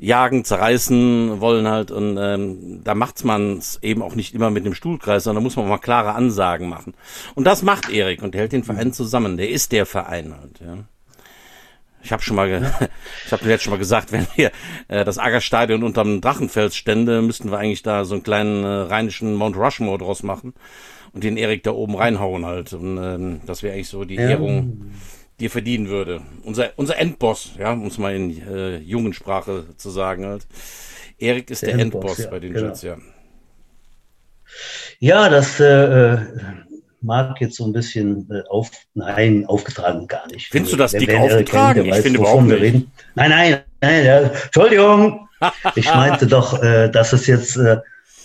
jagen, 0.00 0.44
zerreißen 0.44 1.40
wollen 1.40 1.68
halt. 1.68 1.90
Und 1.90 2.16
ähm, 2.18 2.80
da 2.82 2.94
macht 2.94 3.24
man 3.24 3.58
es 3.58 3.78
eben 3.82 4.02
auch 4.02 4.14
nicht 4.14 4.34
immer 4.34 4.50
mit 4.50 4.64
dem 4.64 4.74
Stuhlkreis, 4.74 5.24
sondern 5.24 5.42
da 5.42 5.44
muss 5.44 5.56
man 5.56 5.68
mal 5.68 5.78
klare 5.78 6.14
Ansagen 6.14 6.68
machen. 6.68 6.94
Und 7.34 7.44
das 7.44 7.62
macht 7.62 7.90
Erik 7.90 8.22
und 8.22 8.34
der 8.34 8.42
hält 8.42 8.52
den 8.52 8.64
Verein 8.64 8.92
zusammen. 8.92 9.36
Der 9.36 9.50
ist 9.50 9.72
der 9.72 9.86
Verein 9.86 10.34
halt, 10.36 10.60
ja. 10.60 10.84
Ich 12.02 12.12
habe 12.12 12.22
schon 12.22 12.36
mal, 12.36 12.48
ja. 12.48 12.60
ich 13.26 13.32
habe 13.32 13.46
jetzt 13.48 13.62
schon 13.62 13.72
mal 13.72 13.78
gesagt, 13.78 14.10
wenn 14.10 14.26
wir 14.34 14.50
äh, 14.88 15.04
das 15.04 15.18
Aggerstadion 15.18 15.82
unterm 15.82 16.22
Drachenfels 16.22 16.74
stände, 16.74 17.20
müssten 17.20 17.50
wir 17.50 17.58
eigentlich 17.58 17.82
da 17.82 18.06
so 18.06 18.14
einen 18.14 18.22
kleinen 18.22 18.64
äh, 18.64 18.68
rheinischen 18.68 19.34
Mount 19.34 19.56
Rushmore 19.56 19.98
draus 19.98 20.22
machen 20.22 20.54
und 21.12 21.24
den 21.24 21.36
Erik 21.36 21.62
da 21.62 21.72
oben 21.72 21.96
reinhauen 21.96 22.46
halt. 22.46 22.72
Und 22.72 22.96
ähm, 22.96 23.40
das 23.44 23.62
wäre 23.62 23.74
eigentlich 23.74 23.88
so 23.88 24.04
die. 24.04 24.16
Ehrung, 24.16 24.92
er 25.46 25.50
verdienen 25.50 25.88
würde. 25.88 26.20
Unser, 26.42 26.70
unser 26.76 26.98
Endboss, 26.98 27.52
ja, 27.58 27.72
um 27.72 27.86
es 27.86 27.98
mal 27.98 28.14
in 28.14 28.46
äh, 28.46 28.78
Jugendsprache 28.78 29.64
zu 29.76 29.90
sagen 29.90 30.26
halt. 30.26 30.46
Erik 31.18 31.50
ist 31.50 31.62
der, 31.62 31.72
der 31.72 31.80
Endboss, 31.80 32.02
Endboss 32.02 32.24
ja, 32.24 32.30
bei 32.30 32.40
den 32.40 32.52
genau. 32.52 32.68
Jets, 32.68 32.82
ja. 32.82 32.96
Ja, 34.98 35.28
das 35.28 35.60
äh, 35.60 35.64
äh, 35.64 36.18
mag 37.00 37.40
jetzt 37.40 37.56
so 37.56 37.64
ein 37.66 37.72
bisschen 37.72 38.28
äh, 38.30 38.42
auf, 38.48 38.70
nein, 38.94 39.44
aufgetragen 39.46 40.06
gar 40.06 40.26
nicht. 40.28 40.48
Findest 40.48 40.72
du 40.72 40.76
das 40.76 40.92
dick 40.92 41.14
aufgetragen? 41.14 41.84
Kennt, 41.84 41.96
ich 41.96 42.02
finde 42.02 42.18
überhaupt 42.18 42.44
nicht. 42.44 42.60
Reden. 42.60 42.92
Nein, 43.14 43.30
nein, 43.30 43.60
nein, 43.80 44.04
ja, 44.04 44.18
Entschuldigung. 44.20 45.26
Ich 45.74 45.86
meinte 45.86 46.26
doch, 46.26 46.62
äh, 46.62 46.90
dass 46.90 47.14
es 47.14 47.26
jetzt 47.26 47.56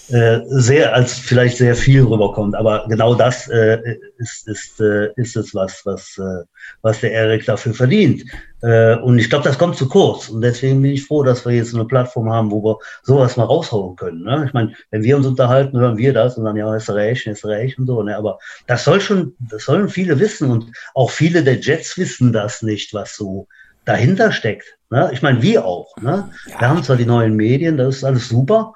äh, 0.10 0.42
sehr 0.48 0.94
als 0.94 1.18
vielleicht 1.18 1.58
sehr 1.58 1.76
viel 1.76 2.04
rüberkommt. 2.04 2.56
Aber 2.56 2.86
genau 2.88 3.16
das 3.16 3.48
äh, 3.48 3.80
ist, 4.18 4.48
ist, 4.48 4.80
äh, 4.80 5.10
ist 5.16 5.36
es, 5.36 5.56
was, 5.56 5.82
was, 5.86 6.18
äh, 6.18 6.44
was 6.82 7.00
der 7.02 7.12
Erik 7.12 7.46
dafür 7.46 7.74
verdient. 7.74 8.24
Äh, 8.62 8.98
und 8.98 9.18
ich 9.18 9.30
glaube, 9.30 9.46
das 9.46 9.58
kommt 9.58 9.78
zu 9.78 9.88
kurz. 9.88 10.30
Und 10.30 10.42
deswegen 10.42 10.82
bin 10.82 10.92
ich 10.92 11.06
froh, 11.06 11.24
dass 11.24 11.46
wir 11.46 11.54
jetzt 11.54 11.74
eine 11.74 11.86
Plattform 11.86 12.32
haben, 12.32 12.52
wo 12.52 12.64
wir 12.64 12.78
sowas 13.04 13.36
mal 13.36 13.46
raushauen 13.46 13.96
können. 13.96 14.24
Ne? 14.24 14.44
Ich 14.46 14.54
meine, 14.54 14.74
wenn 14.92 15.04
wir 15.04 15.18
uns 15.18 15.26
unterhalten, 15.26 15.80
hören 15.80 15.98
wir 15.98 16.14
das 16.14 16.38
und 16.38 16.46
dann, 16.46 16.56
ja, 16.56 16.76
ist 16.76 16.90
recht, 16.90 17.26
ist 17.26 17.46
recht 17.46 17.80
und 17.80 17.88
so. 17.88 18.04
Ne? 18.04 18.16
Aber 18.16 18.38
das 18.68 18.84
soll 18.84 19.02
schon, 19.02 19.36
das 19.40 19.66
sollen 19.66 19.90
viele 19.90 20.20
wissen. 20.20 20.52
Und 20.52 20.72
auch 20.94 21.10
viele 21.10 21.44
der 21.44 21.60
Jets 21.60 21.98
wissen 21.98 22.32
das 22.32 22.62
nicht, 22.62 22.94
was 22.94 23.16
so 23.16 23.48
dahinter 23.86 24.32
steckt. 24.32 24.78
Ne? 24.90 25.10
Ich 25.14 25.22
meine, 25.22 25.42
wir 25.42 25.66
auch. 25.66 25.96
Ne? 25.98 26.30
Ja. 26.48 26.60
Wir 26.60 26.70
haben 26.70 26.84
zwar 26.84 26.96
die 26.96 27.06
neuen 27.06 27.36
Medien, 27.36 27.78
das 27.78 27.98
ist 27.98 28.04
alles 28.04 28.30
super. 28.30 28.74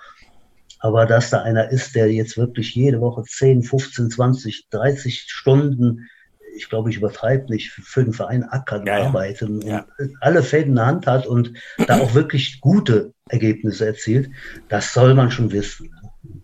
Aber 0.80 1.06
dass 1.06 1.30
da 1.30 1.42
einer 1.42 1.70
ist, 1.70 1.96
der 1.96 2.12
jetzt 2.12 2.38
wirklich 2.38 2.74
jede 2.74 3.02
Woche 3.02 3.24
10, 3.24 3.64
15, 3.64 4.12
20, 4.12 4.70
30 4.70 5.26
Stunden, 5.28 6.10
ich 6.56 6.70
glaube, 6.70 6.90
ich 6.90 6.98
übertreibe 6.98 7.52
nicht, 7.52 7.72
für 7.72 8.04
den 8.04 8.14
Verein 8.14 8.44
ackern 8.44 8.86
ja, 8.86 9.06
arbeiten 9.06 9.62
ja. 9.62 9.86
und 9.98 10.16
alle 10.22 10.42
Fäden 10.42 10.72
in 10.72 10.76
der 10.76 10.86
Hand 10.86 11.08
hat 11.08 11.28
und 11.28 11.54
da 11.88 12.00
auch 12.00 12.14
wirklich 12.14 12.60
gute 12.62 13.14
Ergebnisse 13.30 13.86
erzielt, 13.86 14.30
das 14.70 14.94
soll 14.94 15.14
man 15.14 15.32
schon 15.32 15.52
wissen. 15.52 15.94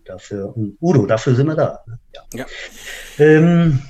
Dafür, 0.04 0.54
Udo, 0.80 1.06
dafür 1.06 1.34
sind 1.34 1.48
wir 1.48 1.54
da. 1.54 1.84
Ja. 2.32 2.46
Ähm, 3.18 3.82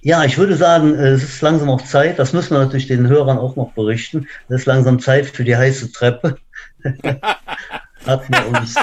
ja, 0.00 0.24
ich 0.24 0.36
würde 0.36 0.56
sagen, 0.56 0.94
es 0.94 1.22
ist 1.22 1.42
langsam 1.42 1.70
auch 1.70 1.82
Zeit, 1.82 2.18
das 2.18 2.32
müssen 2.32 2.54
wir 2.54 2.58
natürlich 2.58 2.88
den 2.88 3.08
Hörern 3.08 3.38
auch 3.38 3.56
noch 3.56 3.72
berichten, 3.72 4.26
es 4.48 4.62
ist 4.62 4.66
langsam 4.66 4.98
Zeit 4.98 5.26
für 5.26 5.44
die 5.44 5.56
heiße 5.56 5.92
Treppe. 5.92 6.38
hatten 8.06 8.32
wir 8.32 8.46
uns, 8.48 8.74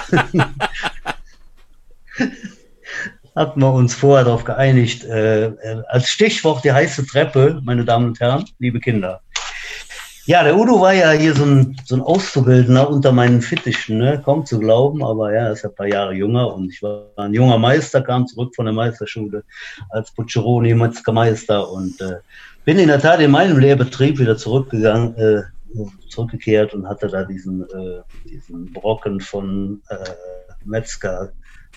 hatten 3.40 3.62
wir 3.62 3.72
uns 3.72 3.96
vorher 3.96 4.26
darauf 4.26 4.44
geeinigt, 4.44 5.06
äh, 5.06 5.52
als 5.88 6.10
Stichwort 6.10 6.66
die 6.66 6.74
heiße 6.74 7.06
Treppe, 7.08 7.62
meine 7.64 7.86
Damen 7.86 8.08
und 8.08 8.20
Herren, 8.20 8.44
liebe 8.60 8.82
Kinder. 8.82 9.22
Ja, 10.26 10.44
der 10.44 10.58
Udo 10.58 10.82
war 10.82 10.94
ja 10.94 11.12
hier 11.12 11.34
so 11.34 11.46
ein, 11.46 11.78
so 11.86 11.96
ein 11.96 12.02
Auszubildender 12.02 12.90
unter 12.90 13.14
meinen 13.14 13.42
Fittichen, 13.42 13.98
ne? 13.98 14.22
kaum 14.24 14.46
zu 14.46 14.60
glauben, 14.60 15.02
aber 15.02 15.34
ja, 15.34 15.46
er 15.46 15.54
ist 15.54 15.64
ja 15.64 15.70
ein 15.70 15.76
paar 15.76 15.88
Jahre 15.88 16.14
jünger 16.14 16.54
und 16.54 16.70
ich 16.70 16.84
war 16.84 17.06
ein 17.16 17.34
junger 17.34 17.58
Meister, 17.58 18.02
kam 18.02 18.28
zurück 18.28 18.54
von 18.54 18.66
der 18.66 18.74
Meisterschule 18.74 19.44
als 19.90 20.12
Pucceroni, 20.12 20.76
Metzgermeister 20.76 21.72
und 21.72 22.00
äh, 22.02 22.18
bin 22.66 22.78
in 22.78 22.90
der 22.90 23.00
Tat 23.00 23.22
in 23.22 23.32
meinem 23.32 23.58
Lehrbetrieb 23.58 24.20
wieder 24.20 24.36
zurückgegangen, 24.36 25.16
äh, 25.16 25.44
zurückgekehrt 26.10 26.74
und 26.74 26.90
hatte 26.90 27.08
da 27.08 27.24
diesen, 27.24 27.64
äh, 27.64 28.02
diesen 28.30 28.74
Brocken 28.74 29.22
von 29.22 29.82
äh, 29.88 29.96
Metzger 30.66 31.32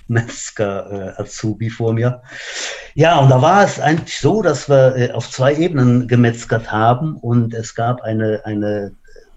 Metzger 0.09 1.17
äh, 1.19 1.21
Azubi 1.21 1.71
vor 1.71 1.93
mir. 1.93 2.23
Ja, 2.95 3.19
und 3.19 3.31
da 3.31 3.41
war 3.41 3.65
es 3.65 3.81
eigentlich 3.81 4.19
so, 4.19 4.43
dass 4.43 4.69
wir 4.69 4.97
äh, 4.97 5.11
auf 5.12 5.31
zwei 5.31 5.55
Ebenen 5.55 6.09
gemetzgert 6.09 6.71
haben 6.71 7.17
und 7.17 7.55
es 7.55 7.75
gab 7.75 8.03
eine, 8.03 8.43
eine 8.45 8.93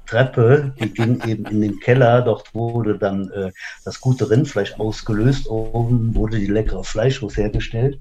Treppe, 0.06 0.74
die 0.80 0.90
ging 0.90 1.22
eben 1.28 1.46
in 1.46 1.62
den 1.62 1.80
Keller. 1.80 2.22
Dort 2.22 2.54
wurde 2.54 2.98
dann 2.98 3.30
äh, 3.32 3.52
das 3.84 4.00
gute 4.00 4.30
Rindfleisch 4.30 4.74
ausgelöst. 4.80 5.48
Oben 5.48 6.16
wurde 6.16 6.40
die 6.40 6.48
leckere 6.48 6.84
Fleischwurst 6.84 7.38
hergestellt. 7.38 8.00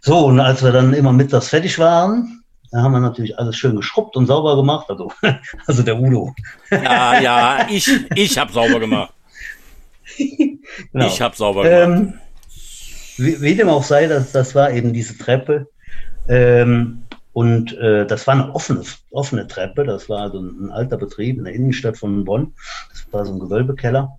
So, 0.00 0.26
und 0.26 0.40
als 0.40 0.62
wir 0.62 0.72
dann 0.72 0.92
immer 0.92 1.12
mittags 1.12 1.48
fertig 1.48 1.78
waren, 1.78 2.42
da 2.70 2.82
haben 2.82 2.92
wir 2.92 3.00
natürlich 3.00 3.38
alles 3.38 3.56
schön 3.56 3.76
geschrubbt 3.76 4.16
und 4.16 4.26
sauber 4.26 4.56
gemacht. 4.56 4.86
Also, 4.88 5.10
also 5.66 5.82
der 5.82 5.98
Udo. 5.98 6.34
Ja, 6.70 7.20
ja, 7.20 7.66
ich, 7.70 7.90
ich 8.14 8.38
habe 8.38 8.52
sauber 8.52 8.80
gemacht. 8.80 9.12
Genau. 10.92 11.06
Ich 11.06 11.20
habe 11.20 11.36
sauber 11.36 11.62
gemacht. 11.62 11.82
Ähm, 11.82 12.14
wie, 13.16 13.40
wie, 13.40 13.54
dem 13.54 13.68
auch 13.68 13.82
sei, 13.82 14.06
das, 14.06 14.32
das 14.32 14.54
war 14.54 14.70
eben 14.70 14.92
diese 14.92 15.16
Treppe. 15.18 15.68
Ähm, 16.28 17.02
und 17.32 17.76
äh, 17.78 18.06
das 18.06 18.26
war 18.26 18.34
eine 18.34 18.54
offene, 18.54 18.82
offene 19.10 19.46
Treppe. 19.46 19.84
Das 19.84 20.08
war 20.08 20.30
so 20.30 20.40
ein, 20.40 20.66
ein, 20.66 20.70
alter 20.72 20.96
Betrieb 20.96 21.38
in 21.38 21.44
der 21.44 21.54
Innenstadt 21.54 21.96
von 21.96 22.24
Bonn. 22.24 22.54
Das 22.90 23.06
war 23.12 23.24
so 23.24 23.32
ein 23.32 23.38
Gewölbekeller. 23.38 24.18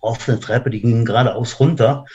Offene 0.00 0.40
Treppe, 0.40 0.70
die 0.70 0.80
ging 0.80 1.04
geradeaus 1.04 1.60
runter. 1.60 2.06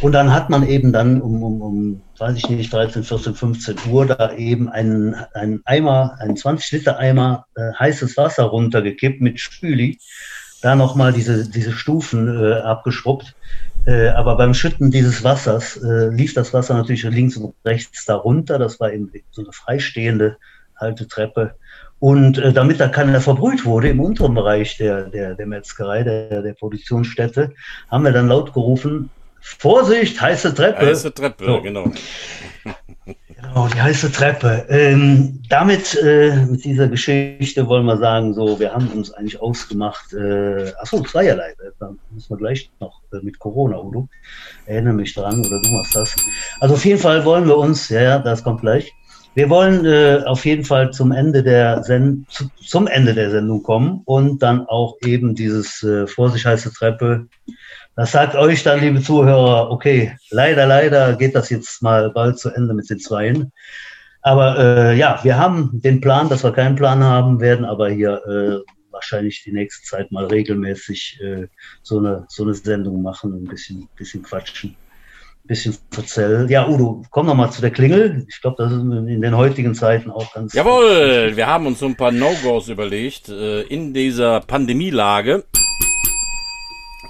Und 0.00 0.12
dann 0.12 0.32
hat 0.32 0.48
man 0.48 0.66
eben 0.66 0.92
dann 0.92 1.20
um, 1.20 1.42
um, 1.42 1.60
um 1.60 2.02
weiß 2.16 2.36
ich 2.36 2.48
nicht, 2.48 2.72
13, 2.72 3.04
14, 3.04 3.34
15 3.34 3.76
Uhr 3.90 4.06
da 4.06 4.32
eben 4.32 4.68
einen, 4.70 5.14
einen 5.34 5.60
Eimer, 5.66 6.16
einen 6.18 6.36
20 6.36 6.72
Liter 6.72 6.98
Eimer 6.98 7.46
äh, 7.56 7.72
heißes 7.78 8.16
Wasser 8.16 8.44
runtergekippt 8.44 9.20
mit 9.20 9.38
Spüli 9.38 9.98
da 10.62 10.74
nochmal 10.74 11.12
diese, 11.12 11.48
diese 11.48 11.72
Stufen 11.72 12.28
äh, 12.28 12.54
abgeschrubbt. 12.54 13.34
Äh, 13.86 14.08
aber 14.08 14.36
beim 14.36 14.52
Schütten 14.52 14.90
dieses 14.90 15.24
Wassers 15.24 15.76
äh, 15.78 16.08
lief 16.08 16.34
das 16.34 16.52
Wasser 16.52 16.74
natürlich 16.74 17.02
links 17.04 17.36
und 17.36 17.54
rechts 17.64 18.04
darunter. 18.04 18.58
Das 18.58 18.78
war 18.78 18.92
eben 18.92 19.10
so 19.30 19.42
eine 19.42 19.52
freistehende 19.52 20.36
alte 20.74 21.08
Treppe. 21.08 21.54
Und 21.98 22.38
äh, 22.38 22.52
damit 22.52 22.80
da 22.80 22.88
keiner 22.88 23.20
verbrüht 23.20 23.64
wurde 23.64 23.88
im 23.88 24.00
unteren 24.00 24.34
Bereich 24.34 24.76
der, 24.78 25.04
der, 25.04 25.34
der 25.34 25.46
Metzgerei, 25.46 26.02
der, 26.02 26.42
der 26.42 26.54
Produktionsstätte, 26.54 27.52
haben 27.90 28.04
wir 28.04 28.12
dann 28.12 28.28
laut 28.28 28.54
gerufen, 28.54 29.10
Vorsicht, 29.40 30.20
heiße 30.20 30.54
Treppe. 30.54 30.86
Heiße 30.86 31.14
Treppe, 31.14 31.44
so. 31.44 31.62
genau. 31.62 31.90
Genau, 33.52 33.66
die 33.66 33.82
heiße 33.82 34.12
Treppe. 34.12 34.64
Ähm, 34.68 35.42
damit, 35.48 36.00
äh, 36.00 36.36
mit 36.46 36.64
dieser 36.64 36.86
Geschichte 36.86 37.66
wollen 37.66 37.84
wir 37.84 37.96
sagen, 37.96 38.32
so, 38.32 38.60
wir 38.60 38.72
haben 38.72 38.86
uns 38.88 39.12
eigentlich 39.12 39.40
ausgemacht, 39.40 40.12
äh, 40.12 40.72
achso, 40.80 41.02
zweierlei, 41.02 41.54
da 41.80 41.92
müssen 42.12 42.30
wir 42.30 42.36
gleich 42.36 42.70
noch 42.78 43.02
äh, 43.12 43.16
mit 43.22 43.40
Corona, 43.40 43.80
Udo. 43.80 44.08
Erinnere 44.66 44.94
mich 44.94 45.14
dran, 45.14 45.40
oder 45.40 45.60
du 45.62 45.68
machst 45.70 45.96
das. 45.96 46.16
Also 46.60 46.74
auf 46.74 46.84
jeden 46.84 47.00
Fall 47.00 47.24
wollen 47.24 47.46
wir 47.46 47.56
uns, 47.56 47.88
ja, 47.88 48.02
ja, 48.02 48.18
das 48.20 48.44
kommt 48.44 48.60
gleich. 48.60 48.92
Wir 49.34 49.48
wollen 49.48 49.84
äh, 49.86 50.24
auf 50.26 50.44
jeden 50.44 50.64
Fall 50.64 50.92
zum 50.92 51.12
Ende 51.12 51.42
der 51.42 51.82
Send 51.84 52.30
zu, 52.30 52.50
zum 52.60 52.86
Ende 52.86 53.14
der 53.14 53.30
Sendung 53.30 53.62
kommen 53.62 54.02
und 54.04 54.42
dann 54.42 54.66
auch 54.66 54.96
eben 55.04 55.34
dieses 55.34 55.82
äh, 55.82 56.06
Vorsicht 56.06 56.44
heiße 56.44 56.72
Treppe 56.72 57.28
das 58.00 58.12
sagt 58.12 58.34
euch 58.34 58.62
dann, 58.62 58.80
liebe 58.80 59.02
Zuhörer, 59.02 59.70
okay, 59.70 60.16
leider, 60.30 60.66
leider 60.66 61.16
geht 61.16 61.34
das 61.34 61.50
jetzt 61.50 61.82
mal 61.82 62.10
bald 62.10 62.38
zu 62.38 62.48
Ende 62.48 62.72
mit 62.72 62.88
den 62.88 62.98
Zweien. 62.98 63.52
Aber 64.22 64.58
äh, 64.58 64.96
ja, 64.96 65.20
wir 65.22 65.36
haben 65.36 65.70
den 65.82 66.00
Plan, 66.00 66.30
dass 66.30 66.42
wir 66.42 66.52
keinen 66.52 66.76
Plan 66.76 67.04
haben, 67.04 67.40
werden 67.40 67.66
aber 67.66 67.90
hier 67.90 68.22
äh, 68.26 68.72
wahrscheinlich 68.90 69.42
die 69.44 69.52
nächste 69.52 69.86
Zeit 69.86 70.12
mal 70.12 70.24
regelmäßig 70.24 71.20
äh, 71.22 71.48
so, 71.82 71.98
eine, 71.98 72.24
so 72.28 72.44
eine 72.44 72.54
Sendung 72.54 73.02
machen, 73.02 73.34
ein 73.34 73.44
bisschen, 73.44 73.86
bisschen 73.96 74.22
quatschen, 74.22 74.76
bisschen 75.44 75.76
verzählen. 75.90 76.48
Ja, 76.48 76.68
Udo, 76.68 77.02
komm 77.10 77.26
noch 77.26 77.34
mal 77.34 77.50
zu 77.50 77.60
der 77.60 77.70
Klingel. 77.70 78.24
Ich 78.28 78.40
glaube, 78.40 78.62
das 78.62 78.72
ist 78.72 78.80
in 78.80 79.20
den 79.20 79.36
heutigen 79.36 79.74
Zeiten 79.74 80.10
auch 80.10 80.32
ganz. 80.32 80.54
Jawohl, 80.54 81.32
wir 81.34 81.46
haben 81.46 81.66
uns 81.66 81.80
so 81.80 81.86
ein 81.86 81.96
paar 81.96 82.12
No-Gos 82.12 82.68
überlegt 82.68 83.28
äh, 83.28 83.62
in 83.62 83.92
dieser 83.92 84.40
Pandemielage 84.40 85.44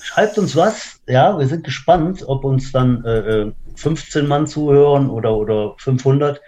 schreibt 0.00 0.38
uns 0.38 0.56
was. 0.56 1.00
Ja, 1.06 1.38
wir 1.38 1.46
sind 1.46 1.64
gespannt, 1.64 2.24
ob 2.26 2.44
uns 2.44 2.72
dann 2.72 3.04
äh, 3.04 3.52
15 3.76 4.24
äh, 4.24 4.28
Mann 4.28 4.46
zuhören 4.46 5.10
oder, 5.10 5.36
oder 5.36 5.74
500 5.78 6.40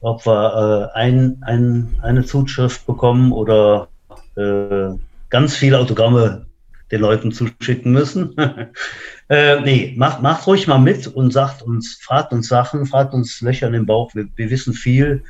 ob 0.00 0.26
wir 0.26 0.92
äh, 0.94 0.98
ein, 0.98 1.38
ein, 1.42 1.98
eine 2.02 2.24
Zuschrift 2.24 2.86
bekommen 2.86 3.32
oder 3.32 3.88
äh, 4.36 4.90
ganz 5.30 5.56
viele 5.56 5.78
Autogramme 5.78 6.46
den 6.92 7.00
Leuten 7.00 7.32
zuschicken 7.32 7.92
müssen. 7.92 8.36
äh, 9.28 9.60
nee, 9.62 9.94
macht, 9.96 10.22
macht 10.22 10.46
ruhig 10.46 10.68
mal 10.68 10.78
mit 10.78 11.08
und 11.08 11.32
sagt 11.32 11.62
uns, 11.62 11.98
fragt 12.00 12.32
uns 12.32 12.46
Sachen, 12.46 12.86
fragt 12.86 13.12
uns 13.14 13.40
Löcher 13.40 13.66
in 13.66 13.72
den 13.72 13.86
Bauch. 13.86 14.14
Wir, 14.14 14.28
wir 14.36 14.50
wissen 14.50 14.72
viel. 14.72 15.24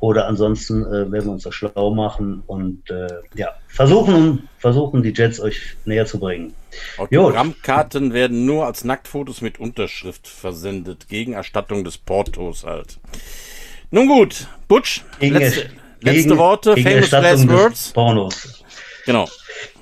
Oder 0.00 0.26
ansonsten 0.26 0.82
äh, 0.86 1.12
werden 1.12 1.26
wir 1.26 1.32
uns 1.32 1.44
da 1.44 1.52
schlau 1.52 1.90
machen 1.90 2.42
und 2.46 2.90
äh, 2.90 3.06
ja, 3.34 3.50
versuchen, 3.68 4.48
versuchen 4.58 5.02
die 5.02 5.12
Jets 5.12 5.38
euch 5.40 5.76
näher 5.84 6.06
zu 6.06 6.18
bringen. 6.18 6.54
Autogrammkarten 6.96 8.14
werden 8.14 8.46
nur 8.46 8.64
als 8.64 8.82
Nacktfotos 8.84 9.42
mit 9.42 9.60
Unterschrift 9.60 10.26
versendet, 10.26 11.08
gegen 11.08 11.34
Erstattung 11.34 11.84
des 11.84 11.98
Portos 11.98 12.64
halt. 12.64 12.98
Nun 13.90 14.08
gut, 14.08 14.46
Butch, 14.68 15.04
gegen, 15.18 15.34
letzte, 15.36 15.68
letzte 16.00 16.28
gegen, 16.28 16.38
Worte, 16.38 16.74
gegen 16.74 16.88
famous 16.88 17.10
last 17.10 17.48
words. 17.48 17.92
Pornos. 17.92 18.64
Genau. 19.04 19.28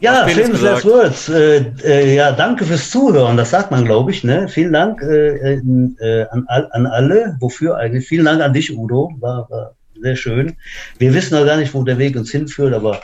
Ja, 0.00 0.26
famous 0.26 0.60
last 0.60 0.84
words. 0.84 1.28
Äh, 1.28 1.64
äh, 1.84 2.14
ja, 2.16 2.32
danke 2.32 2.64
fürs 2.64 2.90
Zuhören. 2.90 3.36
Das 3.36 3.50
sagt 3.50 3.70
man, 3.70 3.84
glaube 3.84 4.10
ich. 4.10 4.24
Ne? 4.24 4.48
Vielen 4.48 4.72
Dank 4.72 5.00
äh, 5.02 5.54
äh 5.54 6.26
an, 6.30 6.46
an 6.48 6.86
alle. 6.86 7.36
Wofür 7.38 7.76
eigentlich? 7.76 8.08
Vielen 8.08 8.24
Dank 8.24 8.40
an 8.40 8.52
dich, 8.52 8.76
Udo. 8.76 9.12
War, 9.20 9.48
war 9.50 9.74
sehr 10.00 10.16
schön. 10.16 10.56
Wir 10.98 11.14
wissen 11.14 11.38
noch 11.38 11.46
gar 11.46 11.56
nicht, 11.56 11.74
wo 11.74 11.82
der 11.82 11.98
Weg 11.98 12.16
uns 12.16 12.30
hinführt, 12.30 12.74
aber 12.74 13.00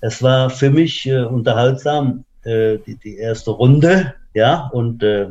es 0.00 0.22
war 0.22 0.50
für 0.50 0.70
mich 0.70 1.06
äh, 1.06 1.22
unterhaltsam, 1.22 2.24
äh, 2.44 2.78
die, 2.86 2.96
die, 2.96 3.16
erste 3.16 3.50
Runde. 3.50 4.14
Ja, 4.34 4.68
und 4.72 5.02
äh, 5.02 5.28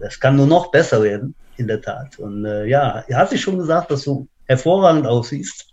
es 0.00 0.18
kann 0.18 0.36
nur 0.36 0.46
noch 0.46 0.70
besser 0.70 1.02
werden, 1.02 1.34
in 1.56 1.68
der 1.68 1.80
Tat. 1.80 2.18
Und 2.18 2.44
äh, 2.44 2.66
ja, 2.66 3.04
hatte 3.12 3.36
ich 3.36 3.40
schon 3.40 3.58
gesagt, 3.58 3.90
dass 3.90 4.04
du 4.04 4.26
hervorragend 4.46 5.06
aussiehst. 5.06 5.66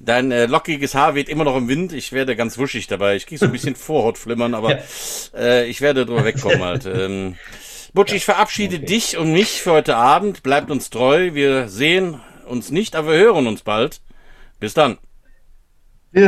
Dein 0.00 0.30
äh, 0.30 0.46
lockiges 0.46 0.94
Haar 0.94 1.16
weht 1.16 1.28
immer 1.28 1.42
noch 1.42 1.56
im 1.56 1.68
Wind. 1.68 1.92
Ich 1.92 2.12
werde 2.12 2.36
ganz 2.36 2.56
wuschig 2.56 2.86
dabei. 2.86 3.16
Ich 3.16 3.26
kriege 3.26 3.40
so 3.40 3.46
ein 3.46 3.52
bisschen 3.52 3.74
Vorhautflimmern, 3.76 4.54
aber 4.54 4.78
äh, 5.34 5.66
ich 5.66 5.80
werde 5.80 6.06
drüber 6.06 6.24
wegkommen 6.24 6.62
halt. 6.62 6.86
Ähm, 6.86 7.34
Butch, 7.94 8.12
ich 8.12 8.24
verabschiede 8.24 8.76
okay. 8.76 8.86
dich 8.86 9.18
und 9.18 9.32
mich 9.32 9.60
für 9.60 9.72
heute 9.72 9.96
Abend. 9.96 10.44
Bleibt 10.44 10.70
uns 10.70 10.90
treu. 10.90 11.34
Wir 11.34 11.68
sehen, 11.68 12.20
uns 12.48 12.70
nicht, 12.70 12.96
aber 12.96 13.12
wir 13.12 13.18
hören 13.18 13.46
uns 13.46 13.62
bald. 13.62 14.00
Bis 14.60 14.74
dann. 14.74 14.98
Wir 16.10 16.22
hören 16.22 16.26